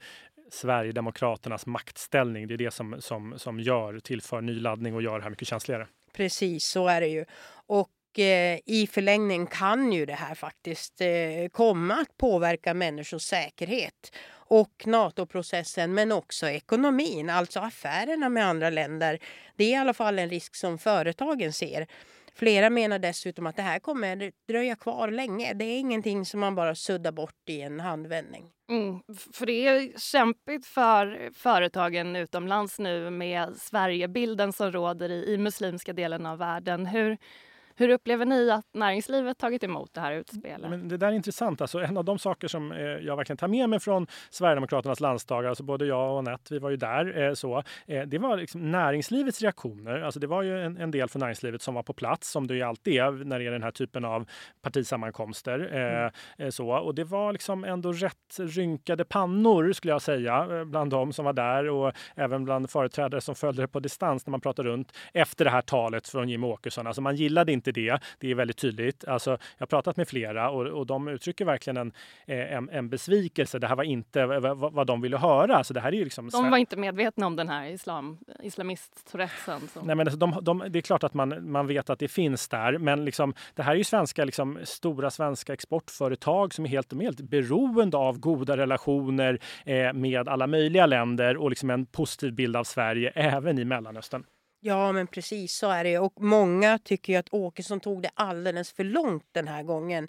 Sverigedemokraternas 0.52 1.66
maktställning. 1.66 2.48
Det 2.48 2.54
är 2.54 2.58
det 2.58 2.72
som, 2.72 2.96
som, 3.00 3.40
som 3.40 3.60
gör, 3.60 4.00
tillför 4.00 4.42
ny 4.42 4.60
laddning 4.60 4.96
och 4.96 5.02
gör 5.02 5.18
det 5.18 5.24
här 5.24 5.30
mycket 5.30 5.48
känsligare. 5.48 5.88
Precis, 6.14 6.66
så 6.66 6.88
är 6.88 7.02
det 7.02 7.08
ju. 7.08 7.26
Och 7.68 7.90
Eh, 8.20 8.60
i 8.66 8.88
förlängningen 8.92 9.48
kan 9.48 9.92
ju 9.92 10.06
det 10.06 10.14
här 10.14 10.36
faktiskt 10.36 11.02
eh, 11.02 11.08
komma 11.52 11.94
att 11.94 12.18
påverka 12.18 12.74
människors 12.74 13.22
säkerhet 13.22 14.12
och 14.48 14.84
NATO-processen 14.86 15.94
men 15.94 16.12
också 16.12 16.50
ekonomin, 16.50 17.30
alltså 17.30 17.60
affärerna 17.60 18.30
med 18.30 18.46
andra 18.46 18.70
länder. 18.70 19.20
Det 19.56 19.64
är 19.64 19.70
i 19.70 19.76
alla 19.76 19.94
fall 19.94 20.20
en 20.20 20.30
risk 20.30 20.56
som 20.56 20.78
företagen 20.78 21.54
ser. 21.54 21.88
flera 22.36 22.70
menar 22.70 23.00
dessutom 23.00 23.48
att 23.48 23.56
det 23.56 23.62
här 23.62 23.80
kommer 23.80 24.32
dröja 24.48 24.76
kvar 24.76 25.12
länge. 25.12 25.54
Det 25.54 25.66
är 25.66 25.80
ingenting 25.80 26.26
som 26.26 26.40
man 26.40 26.56
bara 26.56 26.76
suddar 26.76 27.12
bort 27.12 27.50
i 27.50 27.62
en 27.62 27.80
handvändning. 27.80 28.52
Mm, 28.70 29.00
för 29.34 29.46
det 29.46 29.68
är 29.68 30.00
kämpigt 30.00 30.66
för 30.66 31.30
företagen 31.34 32.16
utomlands 32.16 32.80
nu 32.80 33.10
med 33.10 33.56
Sverigebilden 33.58 34.54
som 34.54 34.72
råder 34.72 35.10
i, 35.10 35.34
i 35.34 35.38
muslimska 35.38 35.94
delen 35.94 36.26
av 36.26 36.38
världen. 36.38 36.86
Hur, 36.86 37.18
hur 37.78 37.90
upplever 37.90 38.26
ni 38.26 38.52
att 38.52 38.66
näringslivet 38.74 39.38
tagit 39.38 39.64
emot 39.64 39.94
det 39.94 40.02
här 40.02 40.12
utspelet? 40.12 40.70
Men 40.70 40.88
det 40.88 40.98
där 40.98 41.08
är 41.08 41.12
intressant. 41.12 41.62
Alltså, 41.62 41.80
en 41.80 41.98
av 41.98 42.06
de 42.06 42.20
saker 42.20 42.48
som 42.48 42.72
eh, 42.72 42.80
jag 42.80 43.16
verkligen 43.16 43.38
tar 43.38 43.48
med 43.48 43.70
mig 43.70 43.80
från 43.80 44.08
Sverigedemokraternas 44.30 45.00
landsdagar, 45.00 45.50
alltså 45.50 45.64
både 45.64 45.86
jag 45.86 46.12
och 46.12 46.20
Anette, 46.20 46.54
vi 46.54 46.60
var 46.60 46.70
ju 46.70 46.78
där, 46.78 47.22
eh, 47.22 47.34
så, 47.34 47.64
eh, 47.88 48.02
det 48.02 48.18
var 48.18 48.38
liksom 48.38 48.72
näringslivets 48.72 49.42
reaktioner. 49.42 50.02
Alltså, 50.02 50.20
det 50.20 50.28
var 50.28 50.42
ju 50.42 50.62
en, 50.62 50.78
en, 50.78 50.92
del 50.92 51.10
från 51.10 51.20
näringslivet 51.20 51.62
som 51.62 51.74
var 51.74 51.84
på 51.84 51.94
plats, 51.94 52.32
som 52.32 52.48
det 52.48 52.56
ju 52.56 52.62
alltid 52.62 52.94
är 52.94 53.12
när 53.12 53.40
det 53.40 53.46
är 53.46 53.52
den 53.52 53.64
här 53.64 53.72
typen 53.72 54.06
av 54.06 54.26
partisammankomster. 54.62 55.60
Mm. 55.60 56.52
Så. 56.52 56.70
Och 56.70 56.96
det 56.96 57.04
var 57.04 57.34
liksom 57.34 57.64
ändå 57.64 57.92
rätt 57.92 58.40
rynkade 58.40 59.06
pannor, 59.06 59.74
skulle 59.74 59.94
jag 59.94 60.02
säga, 60.02 60.66
bland 60.66 60.92
de 60.92 61.14
som 61.14 61.26
var 61.26 61.34
där 61.34 61.70
och 61.70 61.94
även 62.16 62.46
bland 62.46 62.70
företrädare 62.70 63.22
som 63.22 63.36
följde 63.36 63.62
det 63.62 63.68
på 63.68 63.80
distans 63.80 64.26
när 64.26 64.32
man 64.32 64.42
pratade 64.42 64.70
runt 64.70 64.98
efter 65.14 65.46
det 65.46 65.52
här 65.52 65.62
talet 65.62 66.08
från 66.08 66.30
Jimmie 66.30 66.50
Åkesson. 66.50 66.88
Alltså, 66.88 67.02
man 67.02 67.16
gillade 67.16 67.52
inte 67.52 67.65
inte 67.68 67.82
det. 67.82 68.00
Det 68.20 68.32
är 68.32 68.36
väldigt 68.36 68.58
tydligt. 68.58 69.08
Alltså, 69.08 69.30
jag 69.30 69.60
har 69.60 69.68
pratat 69.68 69.98
med 69.98 70.08
flera 70.08 70.50
och, 70.50 70.66
och 70.66 70.86
de 70.86 71.08
uttrycker 71.08 71.46
verkligen 71.46 71.78
en, 71.78 71.92
eh, 72.26 72.54
en, 72.54 72.70
en 72.70 72.90
besvikelse. 72.90 73.60
Det 73.60 73.68
här 73.68 73.76
var 73.76 73.84
inte 73.84 74.26
vad, 74.26 74.74
vad 74.74 74.88
de 74.88 75.02
ville 75.02 75.18
höra. 75.18 75.56
Alltså, 75.56 75.74
det 75.74 75.80
här 75.80 75.94
är 75.94 76.04
liksom... 76.04 76.30
De 76.30 76.52
var 76.52 76.58
inte 76.58 76.78
medvetna 76.78 77.28
om 77.28 77.36
den 77.36 77.50
här 77.50 77.66
islam, 77.66 78.18
islamist-touretten? 78.44 79.62
Nej, 79.84 79.96
men 79.96 80.00
alltså, 80.00 80.18
de, 80.18 80.40
de, 80.42 80.64
det 80.70 80.80
är 80.80 80.82
klart 80.82 81.04
att 81.04 81.14
man, 81.14 81.52
man 81.52 81.68
vet 81.68 81.90
att 81.90 82.00
det 82.00 82.08
finns 82.08 82.48
där, 82.48 82.78
men 82.78 83.06
liksom, 83.06 83.34
det 83.54 83.64
här 83.64 83.72
är 83.72 83.78
ju 83.78 83.84
svenska, 83.84 84.26
liksom, 84.26 84.60
stora 84.64 85.12
svenska 85.12 85.54
exportföretag 85.54 86.54
som 86.54 86.66
är 86.66 86.70
helt, 86.70 87.02
helt 87.02 87.22
beroende 87.22 87.98
av 87.98 88.20
goda 88.20 88.58
relationer 88.58 89.40
eh, 89.66 89.94
med 89.94 90.28
alla 90.28 90.48
möjliga 90.48 90.86
länder 90.86 91.38
och 91.38 91.50
liksom 91.50 91.70
en 91.70 91.86
positiv 91.86 92.34
bild 92.34 92.56
av 92.56 92.64
Sverige 92.64 93.12
även 93.16 93.60
i 93.60 93.66
Mellanöstern. 93.66 94.24
Ja, 94.60 94.92
men 94.92 95.08
precis 95.08 95.56
så 95.56 95.70
är 95.70 95.84
det. 95.84 96.00
Och 96.00 96.22
många 96.22 96.80
tycker 96.80 97.14
ju 97.14 97.20
att 97.20 97.34
Åkesson 97.34 97.80
tog 97.80 98.02
det 98.02 98.10
alldeles 98.14 98.72
för 98.72 98.84
långt 98.84 99.26
den 99.32 99.48
här 99.48 99.64
gången. 99.64 100.08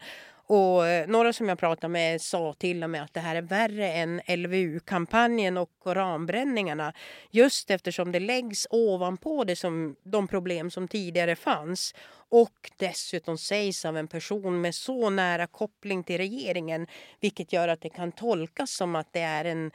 Och 0.49 0.87
eh, 0.87 1.09
några 1.09 1.33
som 1.33 1.49
jag 1.49 1.59
pratade 1.59 1.89
med 1.89 2.23
sa 2.23 2.53
till 2.53 2.85
och 2.85 2.91
med 2.91 3.03
att 3.03 3.15
det 3.15 3.21
här 3.21 3.37
är 3.37 3.43
värre 3.43 3.93
än 3.93 4.21
LVU-kampanjen 4.29 5.57
och 5.57 5.71
koranbränningarna. 5.79 6.93
Just 7.31 7.71
eftersom 7.71 8.13
det 8.13 8.21
läggs 8.21 8.67
ovanpå 8.71 9.45
det 9.45 9.57
som, 9.57 9.97
de 10.03 10.29
problem 10.29 10.71
som 10.71 10.89
tidigare 10.89 11.37
fanns. 11.37 11.95
Och 12.29 12.71
dessutom 12.77 13.39
sägs 13.39 13.85
av 13.85 13.97
en 13.97 14.09
person 14.09 14.61
med 14.61 14.75
så 14.75 15.11
nära 15.11 15.47
koppling 15.47 16.03
till 16.03 16.19
regeringen. 16.19 16.87
Vilket 17.21 17.53
gör 17.53 17.69
att 17.69 17.81
det 17.81 17.91
kan 17.91 18.13
tolkas 18.13 18.71
som 18.71 18.97
att 18.97 19.13
det 19.13 19.21
är 19.21 19.45
en, 19.45 19.71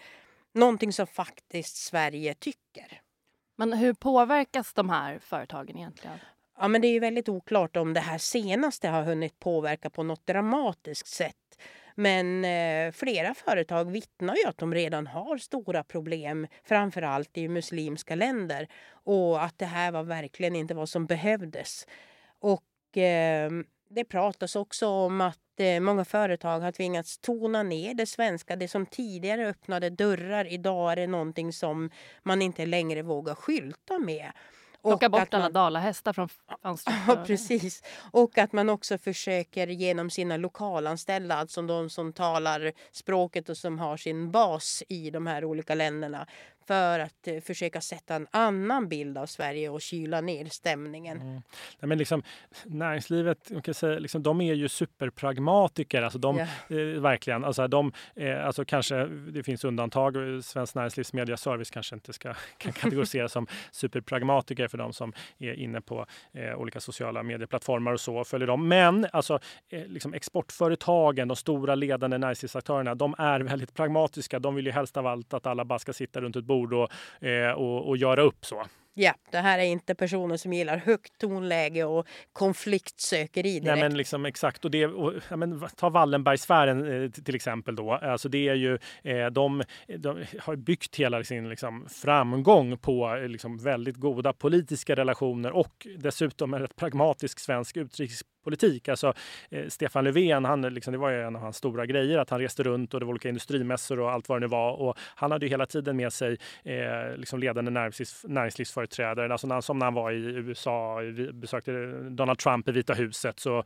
någonting 0.54 0.94
som 0.94 1.08
faktiskt 1.08 1.75
Sverige 1.75 2.34
tycker. 2.34 3.01
Men 3.62 3.74
hur 3.74 3.94
påverkas 3.94 4.74
de 4.74 4.89
här 4.89 5.20
företagen 5.20 5.77
egentligen? 5.77 6.18
Ja, 6.60 6.68
men 6.68 6.82
det 6.82 6.88
är 6.88 6.91
ju 6.91 7.00
väldigt 7.00 7.30
oklart 7.30 7.77
om 7.77 7.94
det 7.94 8.00
här 8.00 8.18
senaste 8.18 8.88
har 8.88 9.03
hunnit 9.03 9.39
påverka 9.39 9.89
på 9.89 10.03
något 10.03 10.27
dramatiskt 10.27 11.08
sätt. 11.08 11.62
Men 11.96 12.46
eh, 12.46 12.91
flera 12.91 13.34
företag 13.34 13.91
vittnar 13.91 14.36
ju 14.36 14.46
att 14.46 14.58
de 14.58 14.74
redan 14.74 15.08
har 15.08 15.38
stora 15.38 15.84
problem, 15.84 16.48
framför 16.63 17.01
allt 17.01 17.38
i 17.38 17.48
muslimska 17.48 18.15
länder. 18.15 18.68
Och 18.91 19.44
att 19.44 19.58
det 19.58 19.65
här 19.65 19.91
var 19.91 20.03
verkligen 20.03 20.56
inte 20.56 20.74
vad 20.74 20.89
som 20.89 21.06
behövdes. 21.06 21.88
Och 22.39 22.98
eh, 22.98 23.51
det 23.93 24.03
pratas 24.03 24.55
också 24.55 24.88
om 24.88 25.21
att 25.21 25.60
eh, 25.60 25.79
många 25.79 26.05
företag 26.05 26.60
har 26.60 26.71
tvingats 26.71 27.17
tona 27.17 27.63
ner 27.63 27.93
det 27.93 28.05
svenska. 28.05 28.55
Det 28.55 28.67
som 28.67 28.86
tidigare 28.86 29.48
öppnade 29.50 29.89
dörrar, 29.89 30.53
idag 30.53 30.91
är 30.91 30.95
det 30.95 31.07
någonting 31.07 31.53
som 31.53 31.89
man 32.24 32.41
inte 32.41 32.65
längre 32.65 33.01
vågar 33.01 33.36
skylta 33.36 34.00
med. 34.00 34.31
Plocka 34.81 35.10
bort 35.10 35.33
alla 35.33 35.50
dalahästar 35.50 36.13
från 36.13 36.29
fönstret. 36.62 36.95
Ja, 37.07 37.24
precis. 37.25 37.83
Och 38.12 38.38
att 38.38 38.53
man 38.53 38.69
också 38.69 38.98
försöker 38.98 39.67
genom 39.67 40.10
sina 40.10 40.38
lokalanställda, 40.38 41.36
alltså 41.36 41.62
de 41.62 41.89
som 41.89 42.13
talar 42.13 42.71
språket 42.91 43.50
och 43.50 43.57
som 43.57 43.79
har 43.79 43.98
sin 43.98 44.31
bas 44.31 44.83
i 44.89 45.10
de 45.10 45.27
här 45.27 45.45
olika 45.45 45.75
länderna, 45.75 46.27
för 46.72 47.00
att 47.00 47.28
eh, 47.28 47.40
försöka 47.40 47.82
sätta 47.82 48.16
en 48.16 48.28
annan 48.32 48.90
bild 48.90 49.18
av 49.18 49.25
Sverige 49.25 49.70
och 49.70 49.82
kyla 49.82 50.22
ner 50.22 50.46
stämningen. 50.46 51.22
Mm. 51.22 51.34
Nej, 51.80 51.88
men 51.88 51.98
liksom, 51.98 52.24
näringslivet, 52.65 53.52
man 53.52 53.62
kan 53.62 53.74
säga, 53.74 54.00
liksom, 54.00 54.24
de 54.24 54.41
är 54.41 54.54
ju 54.54 54.69
superpragmatiker. 54.69 56.02
Alltså 56.02 56.19
de, 56.19 56.38
ja. 56.38 56.45
eh, 56.78 57.02
verkligen, 57.02 57.43
alltså 57.43 57.67
de, 57.67 57.91
eh, 58.15 58.45
alltså 58.45 58.65
kanske, 58.65 59.06
det 59.06 59.43
finns 59.43 59.63
undantag. 59.63 60.15
Svensk 60.43 60.76
Näringslivs 60.76 61.13
Mediaservice 61.13 61.69
kanske 61.69 61.95
inte 61.95 62.13
ska, 62.13 62.34
kan 62.58 62.74
kategoriseras 62.74 63.32
som 63.32 63.48
superpragmatiker 63.72 64.67
för 64.67 64.78
de 64.78 64.93
som 64.93 65.13
är 65.38 65.54
inne 65.54 65.82
på 65.82 66.06
eh, 66.34 66.56
olika 66.56 66.80
sociala 66.80 67.24
medieplattformar 67.24 67.91
och 67.91 68.00
så 68.00 68.17
och 68.17 68.28
följer 68.28 68.48
dem. 68.48 68.67
Men 68.67 69.08
alltså, 69.13 69.39
eh, 69.69 69.86
liksom 69.86 70.13
exportföretagen, 70.13 71.28
de 71.28 71.38
stora 71.38 71.76
ledande 71.76 72.17
näringslivsaktörerna, 72.17 72.95
de 72.95 73.15
är 73.17 73.39
väldigt 73.39 73.74
pragmatiska. 73.74 74.39
De 74.39 74.56
vill 74.56 74.65
ju 74.65 74.72
helst 74.72 74.98
av 74.98 75.08
allt 75.08 75.34
att 75.34 75.45
alla 75.45 75.65
bara 75.65 75.80
ska 75.80 75.93
sitta 75.93 76.22
runt 76.22 76.36
ett 76.36 76.45
bord 76.45 76.61
och, 76.74 77.28
eh, 77.28 77.52
och, 77.52 77.88
och 77.88 77.97
göra 77.97 78.21
upp 78.21 78.45
så. 78.45 78.65
Ja, 78.93 79.13
det 79.32 79.38
här 79.38 79.60
är 79.60 79.63
inte 79.63 79.95
personer 79.95 80.38
som 80.38 80.54
gillar 80.54 80.78
högt 80.78 81.17
tonläge 81.17 81.84
och 81.84 82.08
konfliktsökeri 82.34 83.50
direkt. 83.52 83.65
Nej, 83.65 83.82
men 83.82 83.97
liksom, 83.97 84.26
exakt. 84.26 84.65
Och 84.65 84.71
det, 84.71 84.86
och, 84.86 85.13
ja, 85.30 85.36
men, 85.36 85.67
ta 85.76 85.89
Wallenbergsfären 85.89 87.04
eh, 87.04 87.10
till 87.10 87.36
exempel. 87.36 87.76
Då. 87.76 87.91
Alltså, 87.91 88.30
det 88.30 88.47
är 88.47 88.56
ju, 88.56 88.78
eh, 89.04 89.26
de, 89.26 89.63
de, 89.97 90.24
har 90.39 90.56
byggt 90.56 90.95
hela 90.95 91.24
sin 91.24 91.50
liksom, 91.50 91.86
framgång 91.89 92.78
på 92.78 93.15
eh, 93.15 93.28
liksom, 93.28 93.58
väldigt 93.58 93.95
goda 93.95 94.34
politiska 94.34 94.95
relationer 94.95 95.52
och 95.52 95.88
dessutom 95.97 96.54
en 96.54 96.62
rätt 96.62 96.76
pragmatisk 96.76 97.39
svensk 97.39 97.78
utrikes 97.78 98.21
politik. 98.43 98.89
Alltså, 98.89 99.13
eh, 99.49 99.67
Stefan 99.67 100.04
Löfven, 100.04 100.45
han, 100.45 100.62
liksom, 100.62 100.91
det 100.91 100.97
var 100.97 101.10
ju 101.10 101.21
en 101.21 101.36
av 101.36 101.41
hans 101.41 101.58
stora 101.58 101.86
grejer 101.86 102.17
att 102.17 102.30
han 102.30 102.39
reste 102.39 102.63
runt 102.63 102.93
och 102.93 102.99
det 102.99 103.06
var 103.06 103.12
olika 103.12 103.30
industrimässor 103.30 103.99
och 103.99 104.12
allt 104.12 104.30
vad 104.30 104.36
det 104.36 104.39
nu 104.39 104.47
var. 104.47 104.71
Och 104.71 104.97
han 105.15 105.32
hade 105.32 105.45
ju 105.45 105.49
hela 105.49 105.65
tiden 105.65 105.97
med 105.97 106.13
sig 106.13 106.38
eh, 106.63 107.17
liksom 107.17 107.39
ledande 107.39 107.71
näringslivs, 107.71 108.25
näringslivsföreträdare. 108.27 109.32
Alltså, 109.32 109.62
som 109.62 109.80
när 109.80 109.86
han 109.86 109.93
var 109.93 110.12
i 110.12 110.15
USA, 110.17 110.99
besökte 111.34 111.71
Donald 112.10 112.39
Trump 112.39 112.69
i 112.69 112.71
Vita 112.71 112.93
huset. 112.93 113.39
Så 113.39 113.63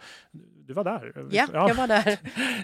du 0.67 0.73
var 0.73 0.83
där? 0.83 1.13
Ja, 1.15 1.47
ja. 1.53 1.67
jag 1.67 1.75
var 1.75 1.87
där. 1.87 2.17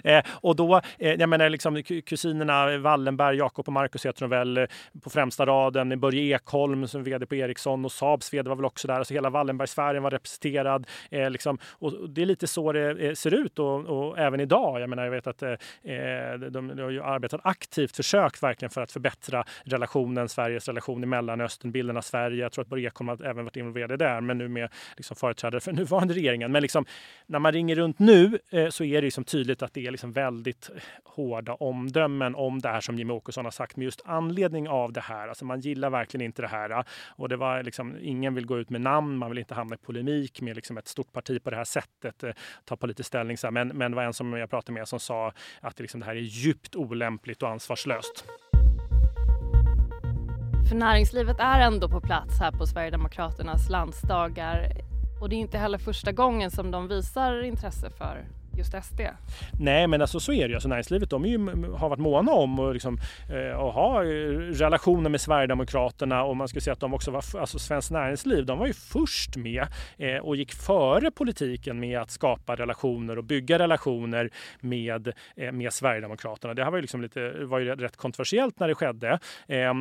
eh, 0.18 0.24
och 0.30 0.56
då, 0.56 0.80
eh, 0.98 1.12
jag 1.12 1.28
menar 1.28 1.48
liksom 1.48 1.82
kusinerna 1.82 2.78
Wallenberg, 2.78 3.36
Jakob 3.36 3.66
och 3.66 3.72
Marcus 3.72 4.06
heter 4.06 4.20
de 4.20 4.30
väl 4.30 4.58
eh, 4.58 4.64
på 5.02 5.10
främsta 5.10 5.46
raden. 5.46 6.00
Börje 6.00 6.36
Ekholm 6.36 6.88
som 6.88 7.04
vd 7.04 7.26
på 7.26 7.34
Ericsson 7.34 7.84
och 7.84 7.92
Saabs 7.92 8.34
vd 8.34 8.48
var 8.48 8.56
väl 8.56 8.64
också 8.64 8.88
där. 8.88 8.94
Alltså 8.94 9.14
hela 9.14 9.30
Wallenbergsfären 9.30 10.02
var 10.02 10.10
representerad. 10.10 10.86
Eh, 11.10 11.30
liksom, 11.30 11.58
och 11.64 12.01
det 12.08 12.22
är 12.22 12.26
lite 12.26 12.46
så 12.46 12.72
det 12.72 13.06
eh, 13.06 13.14
ser 13.14 13.34
ut 13.34 13.58
och, 13.58 13.84
och 13.84 14.18
även 14.18 14.40
idag. 14.40 14.80
Jag 14.80 14.90
menar, 14.90 15.04
jag 15.04 15.10
vet 15.10 15.26
att 15.26 15.42
eh, 15.42 15.50
eh 15.50 16.38
de, 16.38 16.68
de 16.68 16.78
har 16.78 16.90
ju 16.90 17.02
arbetat 17.02 17.40
aktivt, 17.44 17.96
försökt 17.96 18.42
verkligen 18.42 18.70
för 18.70 18.80
att 18.80 18.92
förbättra 18.92 19.44
relationen, 19.64 20.28
Sveriges 20.28 20.68
relation 20.68 21.02
i 21.02 21.06
Mellanöstern, 21.06 21.72
bilden 21.72 21.96
av 21.96 22.02
Sverige. 22.02 22.42
Jag 22.42 22.52
tror 22.52 22.62
att 22.62 22.68
Börje 22.68 22.88
Ekholm 22.88 23.08
har 23.08 23.24
även 23.24 23.44
varit 23.44 23.56
involverad 23.56 23.98
där, 23.98 24.20
men 24.20 24.38
nu 24.38 24.48
med 24.48 24.68
liksom 24.96 25.16
företrädare 25.16 25.60
för 25.60 25.72
nuvarande 25.82 26.14
regeringen. 26.14 26.52
Men 26.52 26.62
liksom, 26.62 26.84
när 27.26 27.38
man 27.38 27.52
ringer 27.52 27.76
runt 27.76 27.98
nu 27.98 28.38
eh, 28.50 28.68
så 28.68 28.84
är 28.84 28.94
det 28.94 29.00
liksom 29.00 29.24
tydligt 29.24 29.62
att 29.62 29.74
det 29.74 29.86
är 29.86 29.90
liksom 29.90 30.12
väldigt 30.12 30.70
hårda 31.04 31.54
omdömen 31.54 32.34
om 32.34 32.58
det 32.58 32.68
här 32.68 32.80
som 32.80 32.98
Jimmie 32.98 33.16
Åkesson 33.16 33.44
har 33.44 33.52
sagt 33.52 33.76
med 33.76 33.84
just 33.84 34.02
anledning 34.04 34.68
av 34.68 34.92
det 34.92 35.00
här. 35.00 35.28
Alltså 35.28 35.44
man 35.44 35.60
gillar 35.60 35.90
verkligen 35.90 36.24
inte 36.24 36.42
det 36.42 36.48
här 36.48 36.84
och 37.16 37.28
det 37.28 37.36
var 37.36 37.62
liksom, 37.62 37.96
ingen 38.00 38.34
vill 38.34 38.46
gå 38.46 38.58
ut 38.58 38.70
med 38.70 38.80
namn, 38.80 39.18
man 39.18 39.30
vill 39.30 39.38
inte 39.38 39.54
hamna 39.54 39.74
i 39.74 39.78
polemik 39.78 40.40
med 40.40 40.56
liksom 40.56 40.78
ett 40.78 40.88
stort 40.88 41.12
parti 41.12 41.42
på 41.44 41.50
det 41.50 41.56
här 41.56 41.64
sättet 41.64 41.91
sättet 42.02 42.36
eh, 42.36 42.42
ta 42.64 42.76
politisk 42.76 43.06
ställning. 43.06 43.38
Så 43.38 43.46
här. 43.46 43.52
Men, 43.52 43.68
men 43.68 43.90
det 43.90 43.96
var 43.96 44.04
en 44.04 44.14
som 44.14 44.32
jag 44.32 44.50
pratade 44.50 44.72
med 44.72 44.88
som 44.88 45.00
sa 45.00 45.32
att 45.60 45.76
det, 45.76 45.82
liksom, 45.82 46.00
det 46.00 46.06
här 46.06 46.16
är 46.16 46.20
djupt 46.20 46.76
olämpligt 46.76 47.42
och 47.42 47.48
ansvarslöst. 47.48 48.24
För 50.68 50.76
näringslivet 50.76 51.36
är 51.40 51.60
ändå 51.60 51.88
på 51.88 52.00
plats 52.00 52.38
här 52.40 52.52
på 52.52 52.66
Sverigedemokraternas 52.66 53.68
landsdagar 53.68 54.72
och 55.20 55.28
det 55.28 55.36
är 55.36 55.40
inte 55.40 55.58
heller 55.58 55.78
första 55.78 56.12
gången 56.12 56.50
som 56.50 56.70
de 56.70 56.88
visar 56.88 57.42
intresse 57.42 57.90
för 57.90 58.26
just 58.56 58.74
SD? 58.84 59.00
Nej, 59.60 59.86
men 59.86 60.00
alltså 60.00 60.20
så 60.20 60.32
är 60.32 60.42
det 60.42 60.48
ju. 60.48 60.54
Alltså, 60.54 60.68
näringslivet 60.68 61.10
de 61.10 61.24
ju, 61.24 61.38
har 61.74 61.88
varit 61.88 62.00
måna 62.00 62.32
om 62.32 62.58
att 62.58 62.74
liksom, 62.74 62.98
eh, 63.30 63.72
ha 63.72 64.02
relationer 64.02 65.10
med 65.10 65.20
Sverigedemokraterna 65.20 66.24
och 66.24 66.36
man 66.36 66.48
skulle 66.48 66.60
säga 66.60 66.72
att 66.72 66.80
de 66.80 66.94
också 66.94 67.10
var, 67.10 67.24
alltså 67.40 67.58
Svenskt 67.58 67.90
Näringsliv, 67.90 68.46
de 68.46 68.58
var 68.58 68.66
ju 68.66 68.72
först 68.72 69.36
med 69.36 69.66
eh, 69.96 70.16
och 70.16 70.36
gick 70.36 70.52
före 70.52 71.10
politiken 71.10 71.80
med 71.80 72.00
att 72.00 72.10
skapa 72.10 72.56
relationer 72.56 73.18
och 73.18 73.24
bygga 73.24 73.58
relationer 73.58 74.30
med, 74.60 75.12
eh, 75.36 75.52
med 75.52 75.72
Sverigedemokraterna. 75.72 76.54
Det 76.54 76.64
här 76.64 76.70
var 76.70 76.78
ju, 76.78 76.82
liksom 76.82 77.02
lite, 77.02 77.30
var 77.44 77.58
ju 77.58 77.74
rätt 77.74 77.96
kontroversiellt 77.96 78.60
när 78.60 78.68
det 78.68 78.74
skedde, 78.74 79.18
eh, 79.46 79.58
ja, 79.58 79.72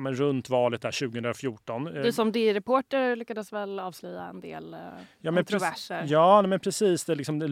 men 0.00 0.14
runt 0.14 0.50
valet 0.50 0.82
där 0.82 1.08
2014. 1.08 1.84
Du 1.84 2.12
som 2.12 2.32
D-reporter 2.32 3.16
lyckades 3.16 3.52
väl 3.52 3.80
avslöja 3.80 4.22
en 4.22 4.40
del 4.40 4.74
eh, 4.74 4.80
ja, 5.20 5.32
kontroverser? 5.32 6.04
Ja, 6.06 6.42
men 6.42 6.60
precis. 6.60 7.04
Det, 7.04 7.14
liksom, 7.14 7.38
det 7.38 7.48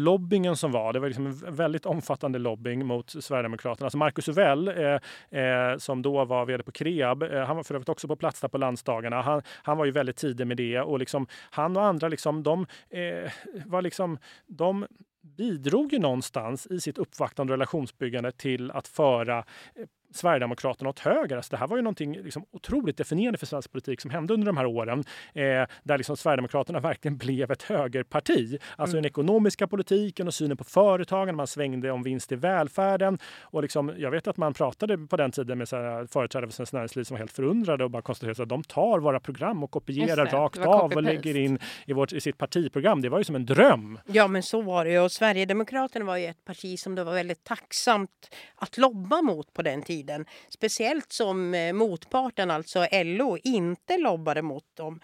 lobbingen 0.55 0.57
som 0.57 0.73
var, 0.73 0.93
det 0.93 1.01
var 1.01 1.09
liksom 1.09 1.27
en 1.27 1.55
väldigt 1.55 1.87
omfattande 1.87 2.39
lobbying 2.39 2.87
mot 2.87 3.11
Sverigedemokraterna. 3.11 3.87
Alltså 3.87 3.99
Marcus 3.99 4.29
Uvell, 4.29 4.69
eh, 4.69 5.41
eh, 5.41 5.79
som 5.79 6.03
då 6.03 6.25
var 6.25 6.47
vd 6.47 6.63
på 6.63 6.73
Kreab, 6.73 7.23
eh, 7.23 7.47
han 7.47 7.57
var 7.57 7.65
för 7.65 7.75
övrigt 7.75 7.89
också 7.89 8.09
på 8.09 8.17
plats 8.17 8.41
där 8.41 8.49
på 8.49 8.59
landsdagarna. 8.59 9.23
Han, 9.23 9.43
han 9.65 9.79
var 9.79 9.85
ju 9.85 9.93
väldigt 9.93 10.17
tidig 10.17 10.47
med 10.47 10.57
det 10.57 10.81
och 10.81 10.99
liksom, 10.99 11.27
han 11.51 11.77
och 11.77 11.85
andra 11.85 12.09
liksom, 12.09 12.43
de 12.43 12.67
eh, 12.91 13.31
var 13.67 13.83
liksom, 13.83 14.19
de 14.47 14.87
bidrog 15.23 15.93
ju 15.93 15.99
någonstans 15.99 16.67
i 16.67 16.81
sitt 16.81 16.99
uppvaktande 16.99 17.53
och 17.53 17.59
relationsbyggande 17.59 18.33
till 18.33 18.71
att 18.71 18.89
föra 18.89 19.39
eh, 19.39 19.87
Sverigedemokraterna 20.15 20.91
åt 20.91 20.99
höger. 20.99 21.37
Alltså 21.37 21.51
det 21.51 21.57
här 21.57 21.67
var 21.67 21.77
ju 21.77 21.83
någonting 21.83 22.23
liksom 22.23 22.45
otroligt 22.51 22.97
definierande 22.97 23.39
för 23.39 23.47
svensk 23.47 23.73
politik 23.73 24.01
som 24.01 24.11
hände 24.11 24.35
under 24.35 24.47
de 24.47 24.57
här 24.57 24.67
åren 24.67 25.05
eh, 25.33 25.43
där 25.83 25.99
liksom 25.99 26.17
Sverigedemokraterna 26.17 26.81
verkligen 26.81 27.17
blev 27.17 27.51
ett 27.51 27.63
högerparti. 27.63 28.59
Alltså 28.77 28.97
mm. 28.97 29.03
den 29.03 29.11
ekonomiska 29.11 29.67
politiken 29.67 30.27
och 30.27 30.35
synen 30.35 30.57
på 30.57 30.65
företagen. 30.65 31.37
Man 31.37 31.47
svängde 31.47 31.91
om 31.91 32.03
vinst 32.03 32.33
i 32.33 32.37
välfärden. 32.37 33.19
Och 33.41 33.63
liksom, 33.63 33.93
jag 33.97 34.11
vet 34.11 34.27
att 34.27 34.37
man 34.37 34.55
pratade 34.55 34.99
på 34.99 35.17
den 35.17 35.31
tiden 35.31 35.59
med 35.59 35.69
företrädare 35.69 36.47
för 36.47 36.53
Svenskt 36.53 36.73
Näringsliv 36.73 37.05
som 37.05 37.15
var 37.15 37.19
helt 37.19 37.33
förundrade 37.33 37.85
och 37.85 37.91
bara 37.91 38.03
konstaterade 38.03 38.43
att 38.43 38.49
de 38.49 38.63
tar 38.63 38.99
våra 38.99 39.21
program 39.21 39.65
och 39.65 39.71
kopierar 39.71 40.27
rakt 40.27 40.59
av 40.59 40.93
och 40.93 41.03
lägger 41.03 41.37
in 41.37 41.59
i, 41.87 41.93
vårt, 41.93 42.13
i 42.13 42.21
sitt 42.21 42.39
partiprogram. 42.39 43.03
Det 43.03 43.09
var 43.09 43.19
ju 43.19 43.25
som 43.25 43.37
en 43.37 43.47
dröm. 43.47 43.99
Ja, 44.07 44.29
men 44.29 44.43
så 44.43 44.63
var 44.63 44.85
det. 44.85 44.99
Och 44.99 45.13
Sverigedemokraterna 45.13 46.05
var 46.05 46.17
ju 46.17 46.27
ett 46.27 46.45
parti 46.45 46.79
som 46.79 46.95
det 46.95 47.05
var 47.05 47.15
väldigt 47.15 47.45
tacksamt 47.45 48.11
att 48.57 48.79
lobba 48.79 49.23
mot 49.23 49.53
på 49.53 49.63
den 49.63 49.83
tiden 49.83 50.04
tiden. 50.05 50.27
Speciellt 50.49 51.13
som 51.13 51.55
eh, 51.55 51.73
motparten, 51.73 52.51
alltså 52.51 52.87
LO, 52.93 53.39
inte 53.45 53.97
lobbade 53.99 54.43
mot 54.43 54.65
dem. 54.77 55.01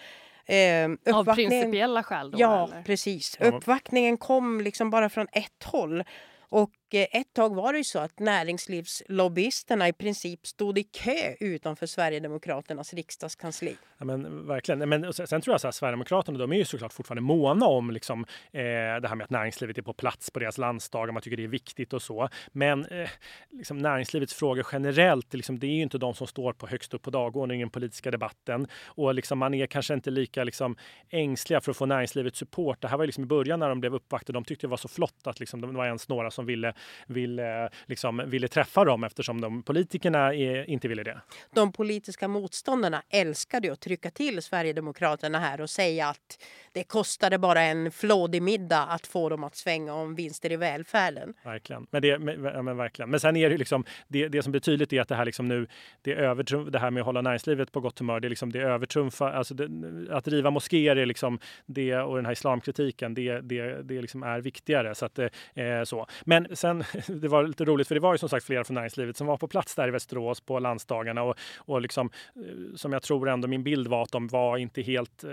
Eh, 0.47 1.15
Av 1.15 1.35
principiella 1.35 2.03
skäl? 2.03 2.31
Då, 2.31 2.41
ja, 2.41 2.69
eller? 2.69 2.83
precis. 2.83 3.37
Uppvaktningen 3.41 4.17
kom 4.19 4.61
liksom 4.61 4.91
bara 4.91 5.09
från 5.09 5.27
ett 5.33 5.65
håll. 5.65 6.05
Och 6.49 6.71
Eh, 6.95 7.07
ett 7.21 7.33
tag 7.33 7.55
var 7.55 7.73
det 7.73 7.79
ju 7.79 7.85
så 7.85 7.99
att 7.99 8.19
näringslivslobbyisterna 8.19 9.89
i 9.89 9.93
princip 9.93 10.47
stod 10.47 10.79
i 10.79 10.83
kö 10.83 11.35
utanför 11.41 11.87
Sverigedemokraternas 11.87 12.95
riksdagskansli. 12.95 13.77
Ja, 13.99 14.05
men, 14.05 14.47
verkligen. 14.47 14.89
Men, 14.89 15.13
sen 15.13 15.41
tror 15.41 15.59
jag 15.63 15.69
att 15.69 15.75
Sverigedemokraterna 15.75 16.39
de 16.39 16.53
är 16.53 16.57
ju 16.57 16.65
såklart 16.65 16.93
fortfarande 16.93 17.23
måna 17.23 17.67
om 17.67 17.91
liksom, 17.91 18.25
eh, 18.53 18.63
det 19.03 19.09
här 19.09 19.15
med 19.15 19.25
att 19.25 19.31
näringslivet 19.31 19.79
är 19.79 19.83
på 19.83 19.93
plats 19.93 20.31
på 20.31 20.39
deras 20.39 20.59
landsdagar. 20.59 21.13
Man 21.13 21.23
tycker 21.23 21.37
det 21.37 21.45
är 21.45 21.49
viktigt 21.49 21.93
och 21.93 22.03
så. 22.03 22.29
Men 22.53 22.85
eh, 22.85 23.09
liksom, 23.51 23.79
näringslivets 23.79 24.35
frågor 24.35 24.67
generellt, 24.73 25.35
liksom, 25.35 25.59
det 25.59 25.67
är 25.67 25.75
ju 25.75 25.83
inte 25.83 25.99
de 25.99 26.15
som 26.15 26.27
står 26.27 26.53
på 26.53 26.67
högst 26.67 26.95
upp 26.95 27.03
på 27.03 27.11
dagordningen 27.11 27.61
i 27.61 27.65
den 27.65 27.71
politiska 27.71 28.11
debatten. 28.11 28.67
Och 28.85 29.15
liksom, 29.15 29.39
man 29.39 29.55
är 29.55 29.67
kanske 29.67 29.95
inte 29.95 30.11
lika 30.11 30.45
liksom, 30.45 30.77
ängsliga 31.09 31.61
för 31.61 31.71
att 31.71 31.77
få 31.77 31.87
näringslivets 31.87 32.39
support. 32.39 32.81
Det 32.81 32.89
här 32.89 32.97
var 32.97 33.07
liksom 33.07 33.25
i 33.25 33.27
början 33.27 33.61
när 33.61 33.69
de 33.69 33.81
blev 33.81 33.95
uppvaktade. 33.95 34.37
De 34.37 34.45
tyckte 34.45 34.67
det 34.67 34.71
var 34.71 34.77
så 34.77 34.89
flott 34.89 35.27
att 35.27 35.41
liksom, 35.41 35.61
det 35.61 35.67
var 35.67 35.87
ens 35.87 36.09
några 36.09 36.31
som 36.31 36.47
ville 36.47 36.75
ville, 37.07 37.71
liksom, 37.87 38.23
ville 38.27 38.49
träffa 38.49 38.85
dem 38.85 39.05
eftersom 39.05 39.41
de 39.41 39.63
politikerna 39.63 40.35
är, 40.35 40.71
inte 40.71 40.89
ville 40.89 41.03
det. 41.03 41.21
De 41.55 41.73
politiska 41.73 42.29
motståndarna 42.29 43.03
älskade 43.11 43.73
att 43.73 43.81
trycka 43.81 44.11
till 44.11 44.43
Sverigedemokraterna 44.43 45.39
här 45.39 45.61
och 45.61 45.71
säga 45.71 46.09
att 46.09 46.39
det 46.73 46.85
kostade 46.85 47.39
bara 47.39 47.61
en 47.61 47.91
flådig 47.91 48.43
middag 48.43 48.83
att 48.83 49.07
få 49.07 49.29
dem 49.29 49.45
att 49.45 49.57
svänga 49.57 49.95
om 49.95 50.15
vinster 50.15 50.53
i 50.53 50.57
välfärden. 50.57 51.35
Verkligen. 51.45 51.87
Men, 51.91 52.03
det, 52.03 52.19
men, 52.19 52.65
men 52.65 52.77
verkligen. 52.77 53.11
men 53.11 53.21
sen 53.21 53.37
är 53.37 53.51
det 53.51 53.57
liksom, 53.57 53.85
det, 54.09 54.29
det 54.29 54.43
som 54.43 54.53
blir 54.53 54.61
tydligt 54.61 54.93
är 54.93 55.01
att 55.01 55.09
det 55.09 55.15
här, 55.15 55.25
liksom 55.25 55.49
nu, 55.49 55.67
det, 56.03 56.15
övertrumf, 56.15 56.69
det 56.69 56.79
här 56.79 56.91
med 56.91 57.01
att 57.01 57.07
hålla 57.07 57.21
näringslivet 57.21 57.73
på 57.73 57.81
gott 57.81 57.99
humör, 57.99 58.21
det, 58.21 58.27
är 58.27 58.31
liksom, 58.31 58.53
det 58.53 58.61
övertrumfar, 58.61 59.33
alltså 59.33 59.55
det, 59.55 59.69
att 60.11 60.29
riva 60.29 60.51
moskéer 60.51 60.97
är 60.97 61.07
liksom 61.07 61.39
det, 61.67 61.97
och 61.97 62.17
den 62.17 62.27
här 62.27 62.33
islamkritiken, 62.33 63.15
det, 63.15 63.41
det, 63.41 63.83
det 63.83 64.01
liksom 64.03 64.23
är 64.23 64.41
viktigare. 64.41 64.95
Så 64.95 65.07
att, 65.07 65.19
eh, 65.19 65.83
så. 65.85 66.07
Men 66.25 66.57
sen 66.57 66.70
det 67.07 67.29
var 67.29 67.43
lite 67.43 67.65
roligt 67.65 67.89
för 67.89 67.95
det 67.95 68.01
var 68.01 68.15
ju 68.15 68.19
som 68.19 68.29
sagt 68.29 68.47
flera 68.47 68.65
från 68.65 68.75
näringslivet 68.75 69.17
som 69.17 69.27
var 69.27 69.37
på 69.37 69.49
plats 69.49 69.75
där 69.75 69.89
i 69.89 69.91
Västerås 69.91 70.41
på 70.41 70.59
landsdagarna 70.59 71.23
och, 71.23 71.39
och 71.57 71.81
liksom, 71.81 72.11
eh, 72.37 72.77
som 72.77 72.93
jag 72.93 73.03
tror 73.03 73.29
ändå 73.29 73.49
min 73.49 73.63
bild 73.63 73.89
var 73.89 74.03
att 74.03 74.13
de 74.13 74.29
var 74.29 74.57
inte 74.57 74.83
helt 74.83 75.25
eh, 75.25 75.31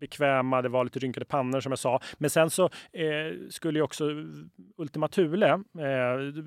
bekväma. 0.00 0.62
Det 0.62 0.68
var 0.68 0.84
lite 0.84 0.98
rynkade 0.98 1.26
pannor 1.26 1.60
som 1.60 1.72
jag 1.72 1.78
sa. 1.78 2.00
Men 2.18 2.30
sen 2.30 2.50
så 2.50 2.64
eh, 2.64 3.50
skulle 3.50 3.78
ju 3.78 3.82
också 3.82 4.04
Ultima 4.76 5.08
Thule 5.08 5.50
eh, 5.50 5.60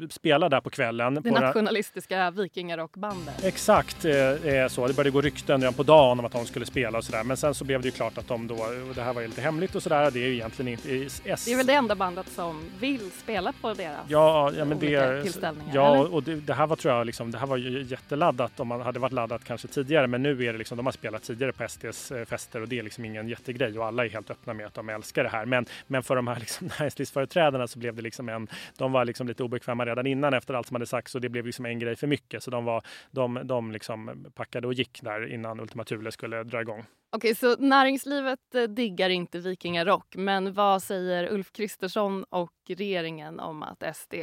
spela 0.09 0.49
där 0.49 0.61
på 0.61 0.69
kvällen. 0.69 1.13
Det 1.13 1.21
på 1.21 1.29
nationalistiska 1.29 2.31
vikingarockbandet. 2.31 3.43
Exakt 3.43 4.05
eh, 4.05 4.13
eh, 4.13 4.67
så. 4.67 4.87
Det 4.87 4.93
började 4.93 5.11
gå 5.11 5.21
rykten 5.21 5.61
redan 5.61 5.73
på 5.73 5.83
dagen 5.83 6.19
om 6.19 6.25
att 6.25 6.31
de 6.31 6.45
skulle 6.45 6.65
spela 6.65 6.97
och 6.97 7.03
sådär. 7.03 7.23
Men 7.23 7.37
sen 7.37 7.53
så 7.53 7.65
blev 7.65 7.81
det 7.81 7.87
ju 7.87 7.91
klart 7.91 8.17
att 8.17 8.27
de 8.27 8.47
då, 8.47 8.55
och 8.55 8.95
det 8.95 9.01
här 9.01 9.13
var 9.13 9.21
ju 9.21 9.27
lite 9.27 9.41
hemligt 9.41 9.75
och 9.75 9.83
sådär. 9.83 10.11
Det 10.11 10.19
är 10.19 10.27
ju 10.27 10.33
egentligen 10.33 10.71
inte 10.71 11.15
S. 11.23 11.45
Det 11.45 11.53
är 11.53 11.57
väl 11.57 11.65
det 11.65 11.73
enda 11.73 11.95
bandet 11.95 12.27
som 12.27 12.69
vill 12.79 13.11
spela 13.11 13.53
på 13.61 13.73
deras 13.73 13.99
ja, 14.07 14.26
ja, 14.57 14.65
men 14.65 14.79
det, 14.79 15.21
tillställningar? 15.21 15.75
Ja, 15.75 15.95
eller? 15.95 16.13
och 16.13 16.23
det, 16.23 16.35
det, 16.35 16.53
här 16.53 16.67
var 16.67 16.75
tror 16.75 16.93
jag 16.93 17.05
liksom, 17.05 17.31
det 17.31 17.37
här 17.37 17.47
var 17.47 17.57
ju 17.57 17.81
jätteladdat 17.83 18.59
om 18.59 18.67
man 18.67 18.81
hade 18.81 18.99
varit 18.99 19.13
laddat 19.13 19.43
kanske 19.43 19.67
tidigare. 19.67 20.07
Men 20.07 20.23
nu 20.23 20.45
är 20.45 20.51
det 20.51 20.57
liksom, 20.57 20.77
de 20.77 20.85
har 20.85 20.93
spelat 20.93 21.23
tidigare 21.23 21.51
på 21.51 21.67
SDs 21.67 22.11
eh, 22.11 22.25
fester 22.25 22.61
och 22.61 22.67
det 22.67 22.79
är 22.79 22.83
liksom 22.83 23.05
ingen 23.05 23.27
jätte 23.27 23.47
jättegrej 23.47 23.79
och 23.79 23.85
alla 23.85 24.05
är 24.05 24.09
helt 24.09 24.31
öppna 24.31 24.53
med 24.53 24.65
att 24.65 24.73
de 24.73 24.89
älskar 24.89 25.23
det 25.23 25.29
här. 25.29 25.45
Men, 25.45 25.65
men 25.87 26.03
för 26.03 26.15
de 26.15 26.27
här 26.27 26.39
liksom 26.39 26.67
näringslivsföreträdarna 26.79 27.67
så 27.67 27.79
blev 27.79 27.95
det 27.95 28.01
liksom 28.01 28.29
en, 28.29 28.47
de 28.77 28.91
var 28.91 29.05
liksom 29.05 29.27
lite 29.27 29.43
obekväma 29.43 29.85
redan 29.85 30.07
innan 30.07 30.33
efter 30.33 30.53
allt 30.53 30.67
som 30.67 30.75
hade 30.75 30.85
sagts 30.85 31.15
och 31.15 31.21
det 31.21 31.29
blev 31.29 31.45
liksom 31.45 31.65
en 31.65 31.79
grej 31.79 31.95
för 31.95 32.07
mycket. 32.07 32.43
Så 32.43 32.51
de, 32.51 32.65
var, 32.65 32.81
de, 33.11 33.39
de 33.43 33.71
liksom 33.71 34.25
packade 34.35 34.67
och 34.67 34.73
gick 34.73 34.99
där 35.03 35.33
innan 35.33 35.59
Ultima 35.59 35.83
Thule 35.83 36.11
skulle 36.11 36.43
dra 36.43 36.61
igång. 36.61 36.85
Okej, 37.09 37.35
så 37.35 37.55
näringslivet 37.55 38.55
eh, 38.55 38.63
diggar 38.63 39.09
inte 39.09 39.39
vikingarock, 39.39 40.15
men 40.15 40.53
vad 40.53 40.83
säger 40.83 41.33
Ulf 41.33 41.51
Kristersson 41.51 42.23
och 42.23 42.53
regeringen 42.67 43.39
om 43.39 43.63
att 43.63 43.95
SD 43.95 44.13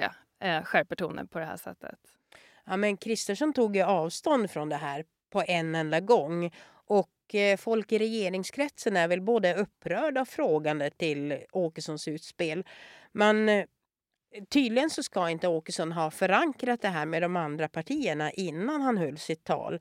eh, 0.40 0.62
skärper 0.62 0.96
tonen 0.96 1.28
på 1.28 1.38
det 1.38 1.44
här 1.44 1.56
sättet? 1.56 1.98
Ja, 2.64 2.76
men 2.76 2.96
Kristersson 2.96 3.52
tog 3.52 3.76
ju 3.76 3.82
avstånd 3.82 4.50
från 4.50 4.68
det 4.68 4.76
här 4.76 5.04
på 5.32 5.42
en 5.46 5.74
enda 5.74 6.00
gång 6.00 6.50
och 6.86 7.34
eh, 7.34 7.56
folk 7.56 7.92
i 7.92 7.98
regeringskretsen 7.98 8.96
är 8.96 9.08
väl 9.08 9.20
både 9.20 9.54
upprörda 9.54 10.20
och 10.20 10.28
frågande 10.28 10.90
till 10.90 11.38
Åkessons 11.52 12.08
utspel. 12.08 12.64
Men 13.12 13.66
tydligen 14.50 14.90
så 14.90 15.02
ska 15.02 15.30
inte 15.30 15.48
Åkesson 15.48 15.92
ha 15.92 16.10
förankrat 16.10 16.82
det 16.82 16.88
här 16.88 17.06
med 17.06 17.22
de 17.22 17.36
andra 17.36 17.68
partierna 17.68 18.30
innan 18.30 18.80
han 18.80 18.98
höll 18.98 19.18
sitt 19.18 19.44
tal. 19.44 19.80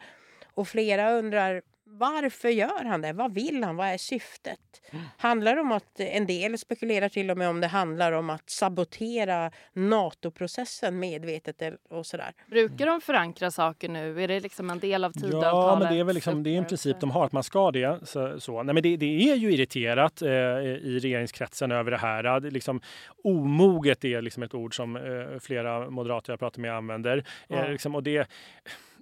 Och 0.53 0.67
flera 0.67 1.11
undrar 1.11 1.61
varför 1.97 2.49
gör 2.49 2.85
han 2.85 3.01
det? 3.01 3.13
Vad 3.13 3.33
vill 3.33 3.63
han? 3.63 3.75
Vad 3.75 3.87
är 3.87 3.97
syftet? 3.97 4.59
Mm. 4.91 5.05
Handlar 5.17 5.55
det 5.55 5.61
om 5.61 5.71
att 5.71 5.99
en 5.99 6.25
del 6.25 6.57
spekulerar 6.57 7.09
till 7.09 7.31
och 7.31 7.37
med 7.37 7.49
om 7.49 7.61
det 7.61 7.67
handlar 7.67 8.11
om 8.11 8.29
att 8.29 8.49
sabotera 8.49 9.51
NATO-processen 9.73 10.99
medvetet 10.99 11.61
och 11.89 12.05
sådär. 12.05 12.31
Brukar 12.49 12.85
de 12.85 13.01
förankra 13.01 13.51
saker 13.51 13.89
nu? 13.89 14.23
Är 14.23 14.27
det 14.27 14.39
liksom 14.39 14.69
en 14.69 14.79
del 14.79 15.03
av 15.03 15.11
Tidöavtalet? 15.11 15.43
Ja, 15.43 15.79
men 15.79 15.93
det 15.93 15.99
är 15.99 16.03
väl 16.03 16.15
liksom, 16.15 16.43
det 16.43 16.49
är 16.49 16.57
en 16.57 16.65
princip 16.65 16.99
de 16.99 17.11
har 17.11 17.25
att 17.25 17.31
man 17.31 17.43
ska 17.43 17.71
det. 17.71 17.99
Så, 18.03 18.39
så. 18.39 18.63
Nej, 18.63 18.73
men 18.73 18.83
det, 18.83 18.97
det 18.97 19.31
är 19.31 19.35
ju 19.35 19.53
irriterat 19.53 20.21
eh, 20.21 20.29
i 20.29 20.99
regeringskretsen 21.01 21.71
över 21.71 21.91
det 21.91 21.97
här. 21.97 22.39
Det, 22.39 22.49
liksom, 22.49 22.81
omoget 23.23 24.05
är 24.05 24.21
liksom 24.21 24.43
ett 24.43 24.53
ord 24.53 24.75
som 24.75 24.95
eh, 24.95 25.39
flera 25.39 25.89
moderater 25.89 26.33
jag 26.33 26.39
pratar 26.39 26.61
med 26.61 26.73
använder. 26.73 27.25
Ja. 27.47 27.55
Eh, 27.55 27.71
liksom, 27.71 27.95
och 27.95 28.03
det 28.03 28.27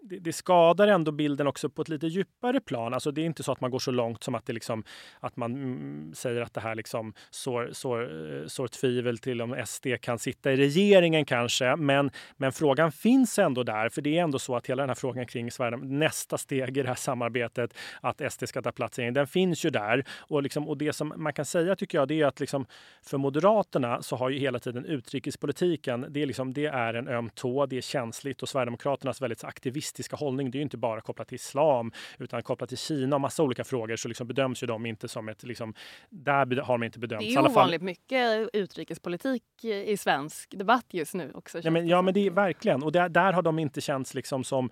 det, 0.02 0.20
det, 0.20 0.34
skadar 0.34 0.88
ändå 0.88 1.12
bilden 1.12 1.48
också 1.48 1.70
på 1.70 1.82
ett 1.82 1.90
lite 1.90 2.08
djupare 2.08 2.60
plan. 2.60 2.94
Alltså 2.94 3.12
det 3.12 3.22
är 3.22 3.26
inte 3.26 3.44
så 3.44 3.52
att 3.52 3.62
man 3.62 3.72
går 3.72 3.80
så 3.80 3.92
långt 3.92 4.24
som 4.24 4.36
att, 4.36 4.46
det 4.46 4.54
liksom, 4.54 4.84
att 5.20 5.38
man 5.38 5.52
mm, 5.52 6.14
säger 6.14 6.42
att 6.42 6.54
det 6.54 6.62
här 6.62 6.76
liksom 6.76 7.14
sår, 7.30 7.70
sår, 7.72 8.02
eh, 8.02 8.48
sår 8.48 8.68
tvivel 8.68 9.18
till 9.18 9.42
om 9.42 9.64
SD 9.66 9.88
kan 10.02 10.20
sitta 10.20 10.52
i 10.52 10.56
regeringen 10.56 11.26
kanske. 11.26 11.76
Men, 11.76 12.12
men 12.38 12.52
frågan 12.52 12.92
finns 12.92 13.40
ändå 13.40 13.64
där, 13.64 13.90
för 13.90 14.02
det 14.02 14.18
är 14.18 14.24
ändå 14.24 14.40
så 14.40 14.56
att 14.56 14.68
hela 14.68 14.84
den 14.84 14.90
här 14.90 14.96
frågan 14.96 15.26
kring 15.26 15.52
Sverige, 15.52 15.78
nästa 15.78 16.38
steg 16.38 16.78
i 16.78 16.82
det 16.82 16.88
här 16.88 16.96
samarbetet, 16.96 17.74
att 18.02 18.34
SD 18.34 18.48
ska 18.48 18.62
ta 18.62 18.72
plats 18.72 19.00
i 19.00 19.12
den 19.12 19.28
finns 19.28 19.66
ju 19.66 19.70
där. 19.70 20.06
Och, 20.18 20.44
liksom, 20.44 20.70
och 20.70 20.78
det 20.78 20.94
som 20.94 21.14
man 21.16 21.34
kan 21.34 21.46
säga 21.46 21.76
tycker 21.76 21.98
jag, 21.98 22.08
det 22.08 22.22
är 22.22 22.26
att 22.26 22.40
liksom, 22.40 22.66
för 23.02 23.18
Moderaterna 23.18 24.02
så 24.02 24.16
har 24.16 24.30
ju 24.30 24.40
hela 24.40 24.60
tiden 24.60 24.86
utrikespolitiken, 24.86 26.06
det 26.10 26.22
är, 26.22 26.26
liksom, 26.26 26.54
det 26.54 26.66
är 26.66 26.94
en 26.94 27.08
öm 27.08 27.30
tå, 27.30 27.66
det 27.66 27.78
är 27.78 27.82
känsligt 27.82 28.42
och 28.42 28.50
Sverigedemokraternas 28.50 29.22
väldigt 29.22 29.44
aktivist 29.44 29.91
islamistiska 29.92 30.16
hållning. 30.16 30.52
Det 30.52 30.56
är 30.56 30.60
ju 30.60 30.64
inte 30.64 30.78
bara 30.78 31.02
kopplat 31.02 31.28
till 31.28 31.36
islam 31.36 31.92
utan 32.20 32.44
kopplat 32.44 32.70
till 32.70 32.78
Kina 32.78 33.16
och 33.16 33.22
massa 33.22 33.44
olika 33.44 33.64
frågor 33.64 33.96
så 33.96 34.08
liksom 34.08 34.28
bedöms 34.28 34.64
ju 34.64 34.68
de 34.68 34.86
inte 34.86 35.08
som 35.08 35.30
ett, 35.30 35.44
liksom, 35.44 35.74
där 36.10 36.62
har 36.62 36.78
de 36.78 36.84
inte 36.84 37.00
bedömts. 37.00 37.28
Det 37.28 37.34
är 37.34 37.46
ovanligt 37.46 37.82
mycket 37.82 38.50
utrikespolitik 38.54 39.44
i 39.64 39.98
svensk 39.98 40.58
debatt 40.58 40.86
just 40.92 41.14
nu 41.14 41.32
också. 41.34 41.60
Ja 41.64 41.72
men, 41.72 41.88
ja, 41.88 42.02
men 42.02 42.14
det 42.14 42.28
är 42.28 42.32
verkligen 42.32 42.84
och 42.84 42.92
där, 42.92 43.10
där 43.10 43.34
har 43.34 43.42
de 43.42 43.60
inte 43.60 43.82
känts 43.82 44.14
liksom 44.14 44.44
som 44.44 44.70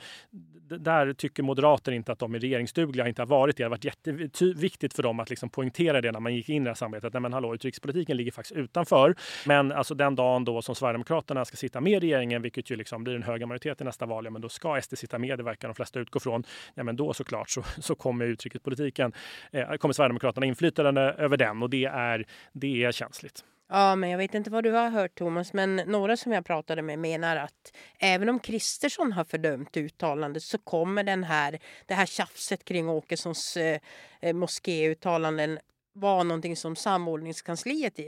där 0.78 1.14
tycker 1.14 1.44
moderater 1.44 1.92
inte 1.92 2.12
att 2.12 2.20
de 2.20 2.36
är 2.36 2.40
regeringsdugliga, 2.40 3.08
inte 3.08 3.22
har 3.22 3.28
varit 3.28 3.58
det. 3.58 3.64
Det 3.64 3.66
har 3.66 3.70
varit 3.70 3.86
jätteviktigt 3.86 4.94
för 4.94 5.04
dem 5.04 5.20
att 5.20 5.30
liksom 5.30 5.50
poängtera 5.50 6.02
det 6.02 6.12
när 6.12 6.20
man 6.20 6.36
gick 6.36 6.50
in 6.50 6.62
i 6.62 6.66
det 6.66 6.70
här 6.70 6.76
samarbetet. 6.76 7.14
Nej, 7.14 7.22
men 7.22 7.34
hallå, 7.34 7.54
utrikespolitiken 7.54 8.18
ligger 8.18 8.32
faktiskt 8.32 8.56
utanför. 8.56 9.16
Men 9.46 9.72
alltså 9.72 9.96
den 9.96 10.16
dagen 10.16 10.46
då 10.46 10.62
som 10.62 10.76
Sverigedemokraterna 10.76 11.46
ska 11.46 11.58
sitta 11.58 11.82
med 11.82 11.94
i 11.94 12.00
regeringen, 12.00 12.42
vilket 12.42 12.70
ju 12.70 12.76
liksom 12.76 13.04
blir 13.04 13.16
en 13.16 13.24
höga 13.24 13.46
majoritet 13.46 13.82
i 13.82 13.84
nästa 13.84 14.06
val, 14.06 14.26
ja, 14.26 14.32
men 14.32 14.42
då 14.42 14.50
ska 14.50 14.82
SD 14.82 14.98
sitta 14.98 15.09
med, 15.18 15.40
det 15.40 15.44
verkar 15.44 15.68
de 15.68 15.76
flesta 15.76 16.00
utgå 16.00 16.20
från. 16.20 16.44
Ja, 16.74 16.84
men 16.84 16.96
då 16.96 17.14
såklart 17.14 17.50
så, 17.50 17.64
så 17.82 17.96
kommer 17.96 18.26
utrikespolitiken, 18.26 19.14
eh, 19.52 19.74
kommer 19.74 19.94
Sverigedemokraterna 19.94 20.46
inflytande 20.46 21.02
över 21.02 21.38
den 21.38 21.64
och 21.64 21.70
det 21.70 21.86
är, 21.86 22.26
det 22.54 22.84
är 22.84 22.92
känsligt. 22.92 23.44
Ja, 23.72 23.96
men 23.96 24.10
jag 24.10 24.18
vet 24.18 24.34
inte 24.34 24.50
vad 24.50 24.64
du 24.64 24.72
har 24.72 24.90
hört 24.90 25.16
Thomas, 25.16 25.54
men 25.54 25.76
några 25.76 26.18
som 26.18 26.32
jag 26.32 26.46
pratade 26.46 26.82
med 26.82 27.00
menar 27.00 27.36
att 27.36 27.74
även 28.00 28.30
om 28.30 28.40
Kristersson 28.40 29.12
har 29.12 29.24
fördömt 29.24 29.78
uttalandet 29.78 30.44
så 30.44 30.58
kommer 30.58 31.04
den 31.04 31.24
här, 31.24 31.60
det 31.86 31.94
här 31.94 32.06
tjafset 32.06 32.66
kring 32.66 32.90
Åkessons 32.90 33.58
eh, 33.58 33.80
eh 34.22 34.34
moskéuttalanden 34.34 35.60
vara 35.94 36.24
någonting 36.24 36.56
som 36.56 36.76
samordningskansliet 36.76 38.00
eh, 38.00 38.06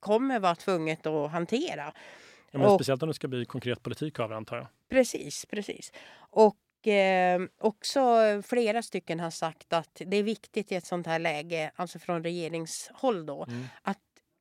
kommer 0.00 0.38
vara 0.38 0.54
tvunget 0.54 1.06
att 1.06 1.30
hantera. 1.30 1.92
Ja, 2.50 2.58
men 2.58 2.68
och, 2.68 2.74
speciellt 2.74 3.02
om 3.02 3.08
det 3.08 3.14
ska 3.14 3.28
bli 3.28 3.44
konkret 3.44 3.82
politik 3.82 4.18
av 4.18 4.28
det 4.28 4.36
antar 4.36 4.56
jag. 4.56 4.66
Precis, 4.88 5.46
precis. 5.46 5.92
Och 6.18 6.88
eh, 6.88 7.40
också 7.58 8.02
flera 8.46 8.82
stycken 8.82 9.20
har 9.20 9.30
sagt 9.30 9.72
att 9.72 10.02
det 10.06 10.16
är 10.16 10.22
viktigt 10.22 10.72
i 10.72 10.74
ett 10.74 10.86
sånt 10.86 11.06
här 11.06 11.18
läge, 11.18 11.70
alltså 11.76 11.98
från 11.98 12.22
regeringshåll 12.22 13.26
då, 13.26 13.44
mm. 13.44 13.66
att 13.82 13.98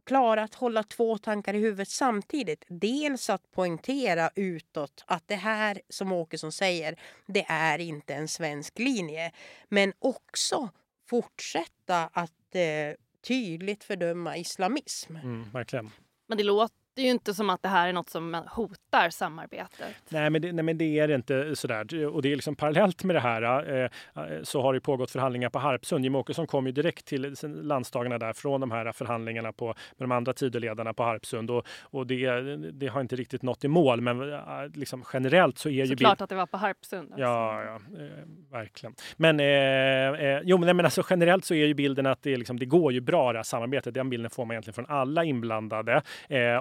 klara 0.07 0.43
att 0.43 0.55
hålla 0.55 0.83
två 0.83 1.17
tankar 1.17 1.53
i 1.53 1.59
huvudet 1.59 1.89
samtidigt. 1.89 2.65
Dels 2.67 3.29
att 3.29 3.51
poängtera 3.51 4.29
utåt 4.35 5.03
att 5.07 5.27
det 5.27 5.35
här 5.35 5.81
som 5.89 6.11
Åkesson 6.11 6.51
säger, 6.51 6.99
det 7.25 7.45
är 7.49 7.79
inte 7.79 8.13
en 8.13 8.27
svensk 8.27 8.79
linje. 8.79 9.31
Men 9.69 9.93
också 9.99 10.69
fortsätta 11.09 12.09
att 12.13 12.55
eh, 12.55 12.95
tydligt 13.27 13.83
fördöma 13.83 14.37
islamism. 14.37 15.15
Mm, 15.15 15.51
verkligen. 15.51 15.91
Men 16.27 16.37
det 16.37 16.43
låter 16.43 16.86
det 16.97 17.01
är 17.01 17.05
ju 17.05 17.11
inte 17.11 17.33
som 17.33 17.49
att 17.49 17.63
det 17.63 17.69
här 17.69 17.87
är 17.87 17.93
något 17.93 18.09
som 18.09 18.43
hotar 18.49 19.09
samarbetet. 19.09 19.95
Nej, 20.09 20.29
men 20.29 20.41
det, 20.41 20.51
nej, 20.51 20.63
men 20.63 20.77
det 20.77 20.99
är 20.99 21.15
inte 21.15 21.55
sådär. 21.55 22.05
Och 22.05 22.21
det 22.21 22.31
är 22.31 22.35
liksom 22.35 22.55
parallellt 22.55 23.03
med 23.03 23.15
det 23.15 23.19
här 23.19 23.69
eh, 23.75 23.83
eh 23.83 24.43
så 24.43 24.61
har 24.61 24.73
det 24.73 24.79
pågått 24.79 25.11
förhandlingar 25.11 25.49
på 25.49 25.59
Harpsund. 25.59 26.03
Jimmie 26.03 26.19
Åkesson 26.19 26.47
kom 26.47 26.65
ju 26.65 26.71
direkt 26.71 27.05
till 27.05 27.35
landsdagarna 27.43 28.17
där 28.17 28.33
från 28.33 28.61
de 28.61 28.71
här 28.71 28.91
förhandlingarna 28.91 29.53
på, 29.53 29.65
med 29.65 29.75
de 30.09 30.11
andra 30.11 30.33
Tidöledarna 30.33 30.93
på 30.93 31.03
Harpsund 31.03 31.51
och, 31.51 31.67
och 31.81 32.07
det, 32.07 32.55
det 32.71 32.87
har 32.87 33.01
inte 33.01 33.15
riktigt 33.15 33.41
nått 33.41 33.63
i 33.63 33.67
mål. 33.67 34.01
Men 34.01 34.33
eh, 34.33 34.39
liksom 34.73 35.03
generellt 35.13 35.57
så 35.57 35.69
är 35.69 35.85
så 35.85 35.91
ju... 35.91 35.95
Klart 35.95 36.21
att 36.21 36.29
det 36.29 36.35
var 36.35 36.45
på 36.45 36.57
Harpsund. 36.57 37.11
Alltså. 37.11 37.21
Ja, 37.21 37.63
ja 37.63 37.75
eh, 37.75 38.51
verkligen. 38.51 38.95
Men, 39.17 39.39
eh, 39.39 40.25
eh, 40.25 40.41
jo, 40.43 40.57
men, 40.57 40.77
men 40.77 40.85
alltså, 40.85 41.03
generellt 41.09 41.45
så 41.45 41.53
är 41.53 41.65
ju 41.65 41.73
bilden 41.73 42.05
att 42.05 42.23
det, 42.23 42.37
liksom, 42.37 42.59
det 42.59 42.65
går 42.65 42.93
ju 42.93 43.01
bra 43.01 43.33
det 43.33 43.39
här 43.39 43.43
samarbetet. 43.43 43.93
Den 43.93 44.09
bilden 44.09 44.29
får 44.29 44.45
man 44.45 44.53
egentligen 44.53 44.73
från 44.73 44.85
alla 44.85 45.23
inblandade. 45.23 46.01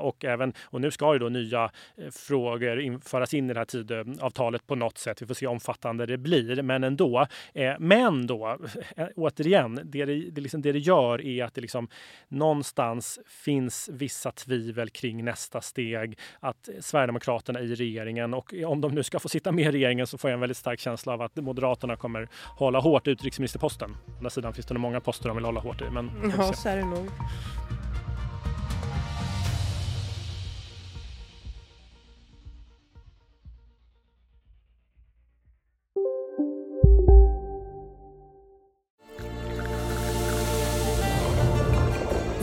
och 0.01 0.26
även, 0.27 0.53
och 0.65 0.81
nu 0.81 0.91
ska 0.91 1.13
ju 1.13 1.19
då 1.19 1.29
nya 1.29 1.71
eh, 1.97 2.11
frågor 2.11 2.81
införas 2.81 3.35
in 3.35 3.51
i 3.51 3.53
det 3.53 3.61
här 3.61 3.65
Tidöavtalet 3.65 4.67
på 4.67 4.75
något 4.75 4.99
sätt. 4.99 5.23
Vi 5.23 5.27
får 5.27 5.35
se 5.35 5.47
hur 5.47 5.53
omfattande 5.53 6.07
det 6.07 6.19
blir, 6.19 6.63
men 6.63 6.85
ändå. 6.85 7.27
Eh, 7.55 7.75
men 7.79 8.27
då, 8.27 8.59
eh, 8.97 9.07
återigen, 9.17 9.81
det 9.85 10.05
det, 10.05 10.31
det, 10.31 10.41
liksom, 10.41 10.63
det 10.63 10.73
det 10.73 10.79
gör 10.79 11.27
är 11.27 11.45
att 11.45 11.55
det 11.55 11.61
liksom 11.61 11.89
någonstans 12.29 13.19
finns 13.27 13.91
vissa 13.93 14.33
tvivel 14.33 14.91
kring 14.91 15.25
nästa 15.25 15.61
steg. 15.61 16.19
Att 16.41 16.69
Sverigedemokraterna 16.81 17.61
i 17.61 17.75
regeringen 17.75 18.35
och 18.35 18.55
om 18.67 18.81
de 18.81 18.95
nu 18.95 19.03
ska 19.03 19.19
få 19.19 19.29
sitta 19.29 19.53
med 19.53 19.65
i 19.65 19.71
regeringen 19.71 20.07
så 20.07 20.19
får 20.19 20.31
jag 20.31 20.35
en 20.35 20.41
väldigt 20.41 20.57
stark 20.57 20.81
känsla 20.81 21.13
av 21.13 21.23
att 21.23 21.37
Moderaterna 21.37 21.97
kommer 21.97 22.29
hålla 22.59 22.81
hårt 22.81 23.09
utrikesministerposten. 23.09 23.91
Å 23.91 24.17
andra 24.17 24.31
sidan 24.31 24.55
finns 24.55 24.67
det 24.67 24.75
nog 24.75 24.81
många 24.81 25.01
poster 25.01 25.29
de 25.29 25.37
vill 25.37 25.45
hålla 25.45 25.61
hårt 25.61 25.83
i. 25.83 25.85
Men 25.91 26.11
ja, 26.39 26.53
så 26.53 26.69
är 26.69 26.77
det 26.77 26.85
nog. 26.85 27.11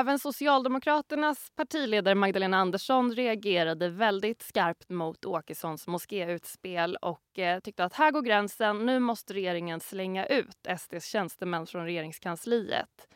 Även 0.00 0.18
Socialdemokraternas 0.18 1.50
partiledare 1.56 2.14
Magdalena 2.14 2.56
Andersson 2.56 3.12
reagerade 3.12 3.88
väldigt 3.88 4.42
skarpt 4.42 4.88
mot 4.88 5.24
Åkessons 5.24 5.86
moskéutspel 5.86 6.96
och 6.96 7.38
eh, 7.38 7.60
tyckte 7.60 7.84
att 7.84 7.92
här 7.92 8.10
går 8.10 8.22
gränsen. 8.22 8.86
Nu 8.86 8.98
måste 8.98 9.34
regeringen 9.34 9.80
slänga 9.80 10.26
ut 10.26 10.66
SDs 10.78 11.06
tjänstemän 11.06 11.66
från 11.66 11.84
regeringskansliet. 11.84 13.08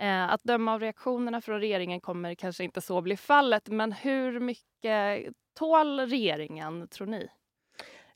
Eh, 0.00 0.32
att 0.32 0.42
döma 0.44 0.74
av 0.74 0.80
reaktionerna 0.80 1.40
från 1.40 1.60
regeringen 1.60 2.00
kommer 2.00 2.34
kanske 2.34 2.64
inte 2.64 2.80
så 2.80 3.00
bli 3.00 3.16
fallet 3.16 3.68
men 3.68 3.92
hur 3.92 4.40
mycket 4.40 5.24
tål 5.58 6.00
regeringen, 6.00 6.88
tror 6.88 7.06
ni? 7.06 7.28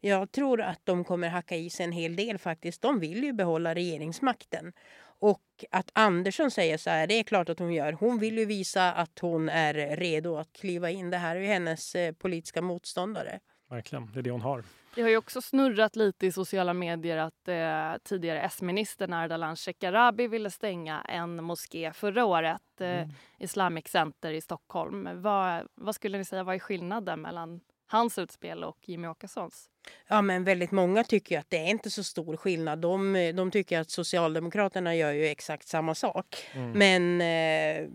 Jag 0.01 0.33
tror 0.33 0.61
att 0.61 0.81
de 0.85 1.05
kommer 1.05 1.29
hacka 1.29 1.57
i 1.57 1.71
sig 1.71 1.85
en 1.85 1.93
hel 1.93 2.17
del 2.17 2.39
faktiskt. 2.39 2.83
De 2.83 3.01
vill 3.01 3.25
ju 3.25 3.33
behålla 3.33 3.75
regeringsmakten. 3.75 4.73
Och 5.21 5.43
att 5.71 5.91
Andersson 5.93 6.51
säger 6.51 6.79
så 6.79 6.91
här, 6.91 7.07
det 7.07 7.15
är 7.15 7.23
klart 7.23 7.49
att 7.49 7.59
hon 7.59 7.73
gör. 7.73 7.93
Hon 7.93 8.19
vill 8.19 8.39
ju 8.39 8.45
visa 8.45 8.93
att 8.93 9.19
hon 9.19 9.49
är 9.49 9.97
redo 9.97 10.37
att 10.37 10.53
kliva 10.53 10.91
in. 10.91 11.11
Det 11.11 11.17
här 11.17 11.37
är 11.37 11.41
ju 11.41 11.47
hennes 11.47 11.95
eh, 11.95 12.13
politiska 12.13 12.63
motståndare. 12.63 13.41
Verkligen, 13.71 14.13
det 14.13 14.19
är 14.19 14.23
det 14.23 14.31
hon 14.31 14.41
har. 14.41 14.65
Det 14.95 15.03
har 15.03 15.09
ju 15.09 15.17
också 15.17 15.43
snurrat 15.43 15.97
lite 15.97 16.27
i 16.27 16.33
sociala 16.33 16.75
medier 16.75 17.17
att 17.17 17.49
eh, 17.49 18.03
tidigare 18.05 18.41
S-ministern 18.41 19.13
Ardalan 19.13 19.57
Shekarabi 19.57 20.29
ville 20.29 20.51
stänga 20.51 21.01
en 21.01 21.45
moské 21.45 21.93
förra 21.93 22.25
året, 22.25 22.81
eh, 22.81 22.89
mm. 22.89 23.09
Islamic 23.39 23.89
Center 23.89 24.33
i 24.33 24.41
Stockholm. 24.41 25.09
Vad, 25.23 25.69
vad 25.75 25.95
skulle 25.95 26.19
ni 26.19 26.25
säga, 26.25 26.45
vad 26.45 26.55
är 26.55 26.59
skillnaden 26.59 27.21
mellan 27.21 27.61
hans 27.89 28.19
utspel 28.19 28.65
och 28.65 28.79
Jimmy 28.83 29.09
Åkessons? 29.09 29.69
Ja, 30.09 30.23
men 30.23 30.45
väldigt 30.45 30.71
många 30.71 31.05
tycker 31.05 31.39
att 31.39 31.51
det 31.51 31.57
är 31.57 31.67
inte 31.67 31.91
så 31.91 32.05
stor 32.05 32.37
skillnad. 32.37 32.79
De, 32.79 33.33
de 33.37 33.51
tycker 33.51 33.81
att 33.81 33.91
Socialdemokraterna 33.91 34.95
gör 34.95 35.13
ju 35.13 35.27
exakt 35.27 35.69
samma 35.69 35.95
sak. 35.95 36.37
Mm. 36.53 36.71
Men 36.71 37.21
eh, 37.21 37.91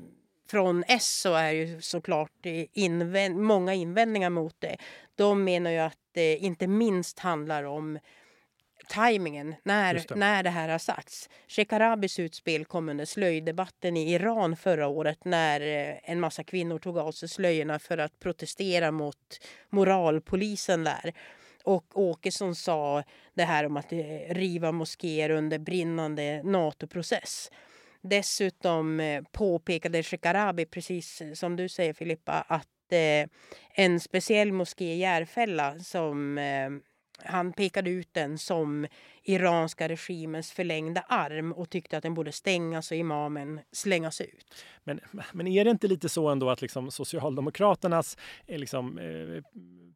från 0.49 0.83
S 0.87 1.21
så 1.21 1.33
är 1.33 1.51
ju 1.51 1.81
såklart 1.81 2.45
invänd 2.73 3.37
många 3.37 3.73
invändningar 3.73 4.29
mot 4.29 4.55
det. 4.59 4.77
De 5.15 5.43
menar 5.43 5.71
ju 5.71 5.77
att 5.77 5.97
det 6.11 6.37
inte 6.37 6.67
minst 6.67 7.19
handlar 7.19 7.63
om 7.63 7.99
tajmingen 8.87 9.55
när 9.63 9.93
det. 9.93 10.15
när 10.15 10.43
det 10.43 10.49
här 10.49 10.69
har 10.69 10.77
sagts. 10.77 11.29
Shekarabis 11.47 12.19
utspel 12.19 12.65
kom 12.65 12.89
under 12.89 13.05
slöjdebatten 13.05 13.97
i 13.97 14.13
Iran 14.13 14.55
förra 14.55 14.87
året 14.87 15.25
när 15.25 15.61
eh, 15.61 15.95
en 16.03 16.19
massa 16.19 16.43
kvinnor 16.43 16.79
tog 16.79 16.97
av 16.97 17.11
sig 17.11 17.29
slöjorna 17.29 17.79
för 17.79 17.97
att 17.97 18.19
protestera 18.19 18.91
mot 18.91 19.39
moralpolisen 19.69 20.83
där. 20.83 21.13
Och 21.63 21.85
Åkesson 21.93 22.55
sa 22.55 23.03
det 23.33 23.43
här 23.43 23.65
om 23.65 23.77
att 23.77 23.93
eh, 23.93 23.99
riva 24.29 24.71
moskéer 24.71 25.29
under 25.29 25.59
brinnande 25.59 26.41
NATO-process. 26.43 27.51
Dessutom 28.01 28.99
eh, 28.99 29.23
påpekade 29.31 30.03
Shekarabi, 30.03 30.65
precis 30.65 31.21
som 31.33 31.55
du 31.55 31.69
säger 31.69 31.93
Filippa, 31.93 32.45
att 32.47 32.67
en 33.75 33.99
speciell 33.99 34.51
moské 34.51 34.93
i 34.93 34.97
Järfälla 34.97 35.79
som 35.79 36.37
han 37.17 37.53
pekade 37.53 37.89
ut 37.89 38.13
den 38.13 38.37
som 38.37 38.87
iranska 39.23 39.89
regimens 39.89 40.51
förlängda 40.51 41.01
arm 41.01 41.51
och 41.51 41.69
tyckte 41.69 41.97
att 41.97 42.03
den 42.03 42.13
borde 42.13 42.31
stängas 42.31 42.91
och 42.91 42.97
imamen 42.97 43.59
slängas 43.71 44.21
ut. 44.21 44.65
Men, 44.83 44.99
men 45.31 45.47
är 45.47 45.65
det 45.65 45.71
inte 45.71 45.87
lite 45.87 46.09
så 46.09 46.29
ändå 46.29 46.49
att 46.49 46.61
liksom 46.61 46.91
Socialdemokraternas 46.91 48.17
eh, 48.47 48.59
liksom, 48.59 48.97
eh, 48.97 49.43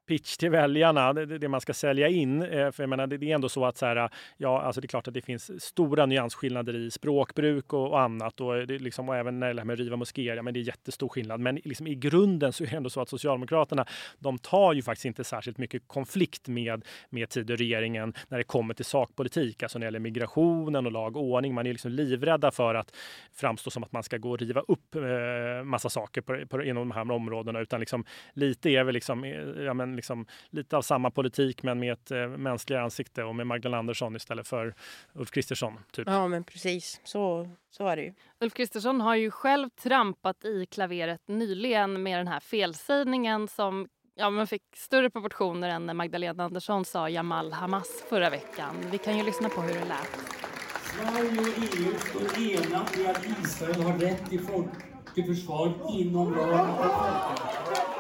pitch 0.08 0.38
till 0.38 0.50
väljarna, 0.50 1.14
det, 1.14 1.38
det, 1.38 1.48
man 1.48 1.62
ska 1.62 1.74
sälja 1.74 2.08
in. 2.08 2.42
Eh, 2.42 2.72
för 2.72 2.84
jag 2.84 2.90
menar, 2.90 3.08
det, 3.08 3.18
det, 3.18 3.32
är 3.32 3.36
ändå 3.36 3.50
så 3.50 3.66
att 3.66 3.78
så 3.78 3.86
här, 3.86 4.10
ja, 4.38 4.62
alltså 4.62 4.82
det 4.82 4.86
är 4.86 4.88
klart 4.88 5.08
att 5.08 5.14
det 5.14 5.22
finns 5.22 5.64
stora 5.64 6.06
nyansskillnader 6.06 6.76
i 6.76 6.92
språkbruk 6.92 7.74
och, 7.74 7.92
och 7.92 8.02
annat 8.02 8.42
och, 8.42 8.58
eh, 8.58 8.68
det, 8.68 8.80
liksom, 8.80 9.10
och 9.10 9.16
även 9.16 9.40
när 9.40 9.54
det 9.54 9.64
med 9.64 9.74
att 9.74 9.80
riva 9.80 9.96
moskéer, 9.96 10.36
ja, 10.36 10.42
men 10.42 10.54
det 10.54 10.60
är 10.60 10.62
jättestor 10.62 11.10
skillnad. 11.10 11.40
Men 11.40 11.56
liksom, 11.64 11.88
i 11.88 11.96
grunden 11.96 12.54
så 12.54 12.64
är 12.64 12.68
det 12.68 12.78
ändå 12.78 12.90
så 12.90 13.02
att 13.02 13.10
Socialdemokraterna, 13.10 13.86
de 14.20 14.38
tar 14.38 14.74
ju 14.74 14.82
faktiskt 14.82 15.06
inte 15.06 15.24
särskilt 15.24 15.58
mycket 15.58 15.88
konflikt 15.88 16.48
med, 16.48 16.86
med 17.10 17.30
Tidöregeringen 17.30 18.14
när 18.28 18.38
det 18.38 18.44
kommer 18.44 18.74
till 18.74 18.86
sak 18.86 19.10
sakpolitik, 19.18 19.64
alltså 19.64 19.80
när 19.80 19.86
det 19.86 19.88
gäller 19.88 20.00
migrationen 20.00 20.86
och 20.86 20.92
lag 20.92 21.18
och 21.18 21.24
ordning. 21.24 21.54
Man 21.54 21.68
är 21.68 21.72
liksom 21.72 21.92
livrädda 21.92 22.52
för 22.52 22.76
att 22.76 22.96
framstå 23.34 23.70
som 23.70 23.84
att 23.84 23.92
man 23.92 24.04
ska 24.04 24.18
gå 24.18 24.32
och 24.32 24.40
riva 24.40 24.62
upp 24.68 24.96
eh, 24.96 25.64
massa 25.64 25.90
saker 25.90 26.22
på, 26.22 26.48
på, 26.48 26.64
inom 26.64 26.90
de 26.90 26.96
här 26.96 27.12
områdena, 27.12 27.60
utan 27.60 27.80
liksom, 27.80 28.06
lite 28.34 28.70
är 28.70 28.84
väl 28.84 28.94
liksom, 28.94 29.24
eh, 29.24 29.64
ja, 29.64 29.74
men 29.74 29.96
liksom, 29.96 30.26
lite 30.52 30.78
av 30.78 30.82
samma 30.82 31.12
politik 31.12 31.64
men 31.64 31.80
med 31.80 31.94
ett 31.94 32.12
eh, 32.12 32.28
mänskligare 32.28 32.84
ansikte 32.84 33.24
och 33.24 33.36
med 33.36 33.48
Magdalena 33.48 33.80
Andersson 33.80 34.16
istället 34.16 34.48
för 34.48 34.74
Ulf 35.14 35.32
Kristersson. 35.32 35.80
Typ. 35.92 36.08
Ja, 36.08 36.28
men 36.28 36.44
precis. 36.44 37.02
Så, 37.04 37.50
så 37.72 37.88
är 37.88 37.96
det 37.96 38.04
ju. 38.04 38.14
Ulf 38.40 38.54
Kristersson 38.54 39.02
har 39.02 39.16
ju 39.16 39.32
själv 39.32 39.70
trampat 39.70 40.46
i 40.46 40.66
klaveret 40.66 41.22
nyligen 41.28 42.04
med 42.04 42.20
den 42.20 42.28
här 42.28 42.40
felsägningen 42.40 43.48
som 43.48 43.88
ja, 44.18 44.30
men 44.30 44.48
fick 44.48 44.64
större 44.76 45.10
proportioner 45.10 45.70
än 45.70 45.86
när 45.86 45.94
Magdalena 45.94 46.44
Andersson 46.44 46.86
sa 46.86 47.10
Jamal 47.10 47.54
Hamas 47.54 48.04
förra 48.10 48.30
veckan. 48.30 48.76
Vi 48.92 48.98
kan 48.98 49.18
ju 49.18 49.24
lyssna 49.24 49.50
på 49.50 49.62
hur 49.62 49.74
det 49.74 49.86
lät. 49.86 50.38
Sverige 50.84 51.40
och 51.40 51.48
EU 51.48 52.00
står 52.00 52.40
enat 52.40 52.98
i 52.98 53.08
att 53.08 53.26
Israel 53.26 53.82
har 53.82 53.98
rätt 53.98 54.30
till 54.30 54.40
folkeförsvar 54.40 55.74
inom 55.90 56.36
ramen. 56.36 56.88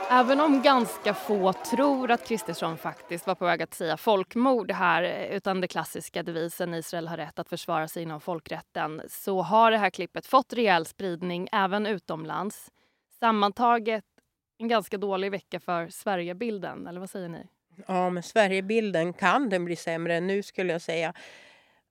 Även 0.09 0.39
om 0.39 0.61
ganska 0.61 1.13
få 1.13 1.53
tror 1.53 2.11
att 2.11 2.27
Kristersson 2.27 2.77
faktiskt 2.77 3.27
var 3.27 3.35
på 3.35 3.45
väg 3.45 3.61
att 3.61 3.73
säga 3.73 3.97
folkmord 3.97 4.71
här 4.71 5.27
utan 5.31 5.61
den 5.61 5.67
klassiska 5.67 6.23
devisen 6.23 6.73
Israel 6.73 7.07
har 7.07 7.17
rätt 7.17 7.39
att 7.39 7.49
försvara 7.49 7.87
sig 7.87 8.03
inom 8.03 8.21
folkrätten 8.21 9.01
så 9.09 9.41
har 9.41 9.71
det 9.71 9.77
här 9.77 9.89
klippet 9.89 10.25
fått 10.25 10.53
rejäl 10.53 10.85
spridning 10.85 11.47
även 11.51 11.85
utomlands. 11.85 12.71
Sammantaget 13.19 14.03
en 14.57 14.67
ganska 14.67 14.97
dålig 14.97 15.31
vecka 15.31 15.59
för 15.59 15.89
Sverigebilden, 15.89 16.87
eller 16.87 16.99
vad 16.99 17.09
säger 17.09 17.29
ni? 17.29 17.47
Ja, 17.87 18.09
men 18.09 18.23
Sverigebilden 18.23 19.13
kan 19.13 19.49
den 19.49 19.65
bli 19.65 19.75
sämre 19.75 20.15
än 20.15 20.27
nu 20.27 20.43
skulle 20.43 20.71
jag 20.73 20.81
säga. 20.81 21.13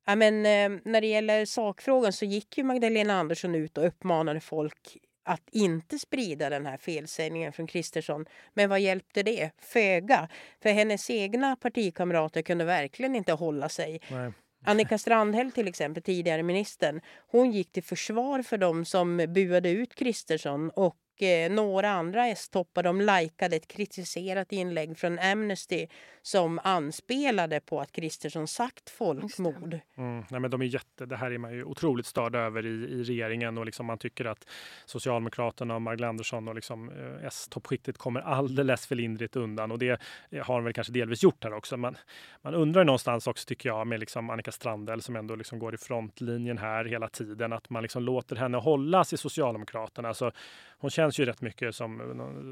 Ja, 0.06 0.16
men, 0.16 0.34
eh, 0.46 0.80
när 0.84 1.00
det 1.00 1.06
gäller 1.06 1.44
sakfrågan 1.44 2.12
så 2.12 2.24
gick 2.24 2.58
ju 2.58 2.64
Magdalena 2.64 3.14
Andersson 3.14 3.54
ut 3.54 3.78
och 3.78 3.86
uppmanade 3.86 4.40
folk 4.40 4.98
att 5.24 5.48
inte 5.52 5.98
sprida 5.98 6.50
den 6.50 6.66
här 6.66 6.76
felsägningen 6.76 7.52
från 7.52 7.66
Kristersson. 7.66 8.26
Men 8.54 8.68
vad 8.70 8.80
hjälpte 8.80 9.22
det? 9.22 9.50
Föga. 9.58 10.28
För 10.62 10.70
hennes 10.70 11.10
egna 11.10 11.56
partikamrater 11.56 12.42
kunde 12.42 12.64
verkligen 12.64 13.16
inte 13.16 13.32
hålla 13.32 13.68
sig. 13.68 14.00
Nej. 14.10 14.32
Annika 14.64 14.98
Strandhäll 14.98 15.52
till 15.52 15.68
exempel, 15.68 16.02
tidigare 16.02 16.42
ministern, 16.42 17.00
hon 17.26 17.52
gick 17.52 17.72
till 17.72 17.82
försvar 17.82 18.42
för 18.42 18.58
dem 18.58 18.84
som 18.84 19.16
buade 19.16 19.70
ut 19.70 19.94
Kristersson 19.94 20.70
och 20.70 20.96
eh, 21.22 21.50
några 21.50 21.90
andra 21.90 22.26
S-toppar 22.26 22.82
de 22.82 23.00
likade 23.00 23.56
ett 23.56 23.68
kritiserat 23.68 24.52
inlägg 24.52 24.98
från 24.98 25.18
Amnesty 25.18 25.86
som 26.22 26.60
anspelade 26.64 27.60
på 27.60 27.80
att 27.80 27.92
Kristersson 27.92 28.46
sagt 28.48 28.90
folkmord. 28.90 29.78
Mm, 29.96 30.24
nej 30.30 30.40
men 30.40 30.50
de 30.50 30.62
är 30.62 30.66
jätte, 30.66 31.06
det 31.06 31.16
här 31.16 31.30
är 31.30 31.38
man 31.38 31.52
ju 31.52 31.64
otroligt 31.64 32.06
störd 32.06 32.34
över 32.34 32.66
i, 32.66 32.68
i 32.68 33.04
regeringen 33.04 33.58
och 33.58 33.66
liksom 33.66 33.86
man 33.86 33.98
tycker 33.98 34.24
att 34.24 34.48
Socialdemokraterna 34.86 35.74
och 35.74 35.82
Magdalena 35.82 36.08
Andersson 36.08 36.48
och 36.48 36.54
liksom, 36.54 36.90
eh, 36.90 37.26
S-toppskiktet 37.26 37.98
kommer 37.98 38.20
alldeles 38.20 38.86
för 38.86 38.94
lindrigt 38.94 39.36
undan 39.36 39.72
och 39.72 39.78
det 39.78 40.00
har 40.42 40.54
de 40.54 40.64
väl 40.64 40.72
kanske 40.72 40.92
delvis 40.92 41.22
gjort 41.22 41.44
här 41.44 41.52
också. 41.52 41.76
Man, 41.76 41.96
man 42.42 42.54
undrar 42.54 42.84
någonstans 42.84 43.26
också 43.26 43.46
tycker 43.46 43.68
jag 43.68 43.86
med 43.86 44.00
liksom 44.00 44.30
Annika 44.30 44.52
Strandhäll 44.52 45.02
som 45.02 45.16
ändå 45.16 45.36
liksom 45.36 45.58
går 45.58 45.74
i 45.74 45.78
frontlinjen 45.78 46.58
här 46.58 46.84
hela 46.84 47.08
tiden 47.08 47.52
att 47.52 47.70
man 47.70 47.82
liksom 47.82 48.02
låter 48.02 48.36
henne 48.36 48.58
hållas 48.58 49.12
i 49.12 49.16
Socialdemokraterna. 49.16 50.08
Alltså, 50.08 50.32
hon 50.78 50.90
känns 50.90 51.20
ju 51.20 51.24
rätt 51.24 51.40
mycket 51.40 51.74
som 51.74 51.96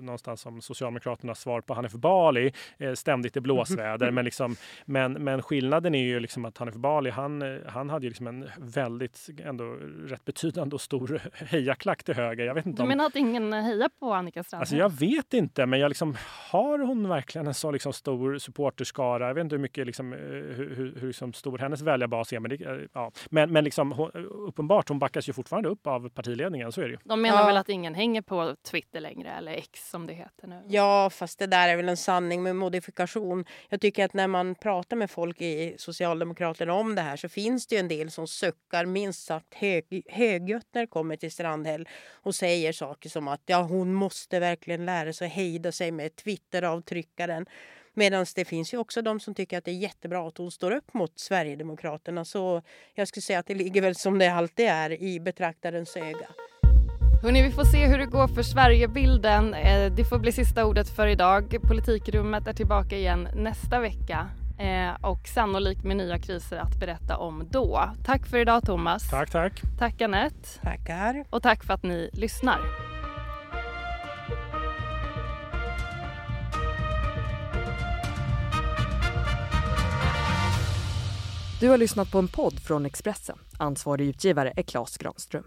någonstans 0.02 0.40
som 0.40 0.60
Socialdemokraternas 0.60 1.40
svar 1.40 1.60
på 1.60 1.74
Hanif 1.74 1.92
Bali, 1.92 2.52
eh, 2.78 2.92
ständigt 2.92 3.36
i 3.36 3.40
blåsväder. 3.40 4.10
men, 4.14 4.24
liksom, 4.24 4.56
men, 4.84 5.12
men 5.12 5.42
skillnaden 5.42 5.94
är 5.94 6.04
ju 6.04 6.20
liksom 6.20 6.44
att 6.44 6.58
Hanif 6.58 6.74
Bali, 6.74 7.10
han, 7.10 7.60
han 7.66 7.90
hade 7.90 8.06
ju 8.06 8.10
liksom 8.10 8.26
en 8.26 8.48
väldigt, 8.58 9.28
ändå 9.44 9.64
rätt 10.06 10.24
betydande 10.24 10.74
och 10.74 10.80
stor 10.80 11.20
hejaklack 11.46 12.04
till 12.04 12.14
höger. 12.14 12.44
Jag 12.44 12.54
vet 12.54 12.66
inte 12.66 12.82
du 12.82 12.88
menar 12.88 13.06
att 13.06 13.16
ingen 13.16 13.52
hejar 13.52 13.90
på 14.00 14.14
Annika 14.14 14.42
Strandhäll? 14.42 14.62
Alltså 14.62 14.76
jag 14.76 14.90
vet 14.90 15.34
inte, 15.34 15.66
men 15.66 15.80
jag 15.80 15.88
liksom, 15.88 16.16
har 16.50 16.78
hon 16.78 17.08
verkligen 17.08 17.46
en 17.46 17.54
så 17.54 17.70
liksom 17.70 17.92
stor 17.92 18.38
supporterskara? 18.38 19.26
Jag 19.26 19.34
vet 19.34 19.44
inte 19.44 19.54
hur 19.56 19.62
mycket 19.62 19.86
liksom, 19.86 20.12
eh, 20.12 20.18
hur, 20.18 20.74
hur, 20.76 20.94
hur 21.00 21.06
liksom 21.06 21.32
stor 21.32 21.58
hennes 21.58 21.82
väljarbas 21.82 22.32
är, 22.32 22.40
men, 22.40 22.50
det, 22.50 22.64
eh, 22.64 22.78
ja. 22.92 23.10
men, 23.30 23.52
men 23.52 23.64
liksom, 23.64 23.92
hon, 23.92 24.10
uppenbart, 24.48 24.88
hon 24.88 24.98
backas 24.98 25.28
ju 25.28 25.32
fortfarande 25.32 25.68
upp 25.68 25.86
av 25.86 26.08
partiledningen, 26.08 26.72
så 26.72 26.80
är 26.80 26.84
det 26.84 26.90
ju. 26.90 26.98
De 27.04 27.22
menar 27.22 27.40
ja. 27.40 27.46
väl 27.46 27.56
att 27.56 27.68
ingen 27.68 27.94
hänger 27.94 28.13
på 28.22 28.56
Twitter 28.62 29.00
längre, 29.00 29.32
eller 29.32 29.52
X 29.52 29.90
som 29.90 30.06
det 30.06 30.12
heter 30.12 30.46
nu? 30.46 30.62
Ja, 30.68 31.10
fast 31.10 31.38
det 31.38 31.46
där 31.46 31.68
är 31.68 31.76
väl 31.76 31.88
en 31.88 31.96
sanning 31.96 32.42
med 32.42 32.56
modifikation. 32.56 33.44
Jag 33.68 33.80
tycker 33.80 34.04
att 34.04 34.14
när 34.14 34.26
man 34.26 34.54
pratar 34.54 34.96
med 34.96 35.10
folk 35.10 35.40
i 35.40 35.74
Socialdemokraterna 35.78 36.72
om 36.72 36.94
det 36.94 37.02
här 37.02 37.16
så 37.16 37.28
finns 37.28 37.66
det 37.66 37.74
ju 37.74 37.80
en 37.80 37.88
del 37.88 38.10
som 38.10 38.26
suckar 38.26 38.86
minst 38.86 39.26
sagt 39.26 39.54
hög, 39.54 40.02
högljutt 40.08 40.66
när 40.72 40.80
det 40.80 40.86
kommer 40.86 41.16
till 41.16 41.32
Strandhäll 41.32 41.88
och 42.12 42.34
säger 42.34 42.72
saker 42.72 43.08
som 43.08 43.28
att 43.28 43.42
ja, 43.46 43.62
hon 43.62 43.94
måste 43.94 44.40
verkligen 44.40 44.86
lära 44.86 45.12
sig 45.12 45.28
hejda 45.28 45.72
sig 45.72 45.90
med 45.90 46.16
Twitteravtryckaren. 46.16 47.46
Medan 47.94 48.26
det 48.34 48.44
finns 48.44 48.74
ju 48.74 48.78
också 48.78 49.02
de 49.02 49.20
som 49.20 49.34
tycker 49.34 49.58
att 49.58 49.64
det 49.64 49.70
är 49.70 49.74
jättebra 49.74 50.28
att 50.28 50.38
hon 50.38 50.50
står 50.50 50.70
upp 50.70 50.94
mot 50.94 51.18
Sverigedemokraterna. 51.18 52.24
Så 52.24 52.62
jag 52.94 53.08
skulle 53.08 53.22
säga 53.22 53.38
att 53.38 53.46
det 53.46 53.54
ligger 53.54 53.82
väl 53.82 53.94
som 53.94 54.18
det 54.18 54.28
alltid 54.28 54.66
är 54.66 55.02
i 55.02 55.20
betraktarens 55.20 55.96
öga. 55.96 56.28
Hörrni, 57.24 57.42
vi 57.42 57.50
får 57.50 57.64
se 57.64 57.86
hur 57.86 57.98
det 57.98 58.06
går 58.06 58.28
för 58.28 58.42
Sverigebilden. 58.42 59.54
Eh, 59.54 59.92
det 59.92 60.04
får 60.04 60.18
bli 60.18 60.32
sista 60.32 60.64
ordet 60.64 60.88
för 60.88 61.06
idag. 61.06 61.56
Politikrummet 61.62 62.46
är 62.46 62.52
tillbaka 62.52 62.96
igen 62.96 63.28
nästa 63.34 63.80
vecka 63.80 64.26
eh, 64.58 65.06
och 65.06 65.28
sannolikt 65.28 65.84
med 65.84 65.96
nya 65.96 66.18
kriser 66.18 66.56
att 66.56 66.80
berätta 66.80 67.16
om 67.16 67.48
då. 67.50 67.90
Tack 68.04 68.26
för 68.26 68.38
idag 68.38 68.62
Thomas. 68.66 69.10
Tack, 69.10 69.30
tack. 69.30 69.62
Tack 69.78 70.00
Anette. 70.00 70.48
Tackar. 70.62 71.24
Och 71.30 71.42
tack 71.42 71.64
för 71.64 71.74
att 71.74 71.82
ni 71.82 72.10
lyssnar. 72.12 72.60
Du 81.60 81.68
har 81.68 81.78
lyssnat 81.78 82.10
på 82.10 82.18
en 82.18 82.28
podd 82.28 82.60
från 82.60 82.86
Expressen. 82.86 83.38
Ansvarig 83.58 84.06
utgivare 84.08 84.52
är 84.56 84.62
Klas 84.62 84.96
Granström. 84.96 85.44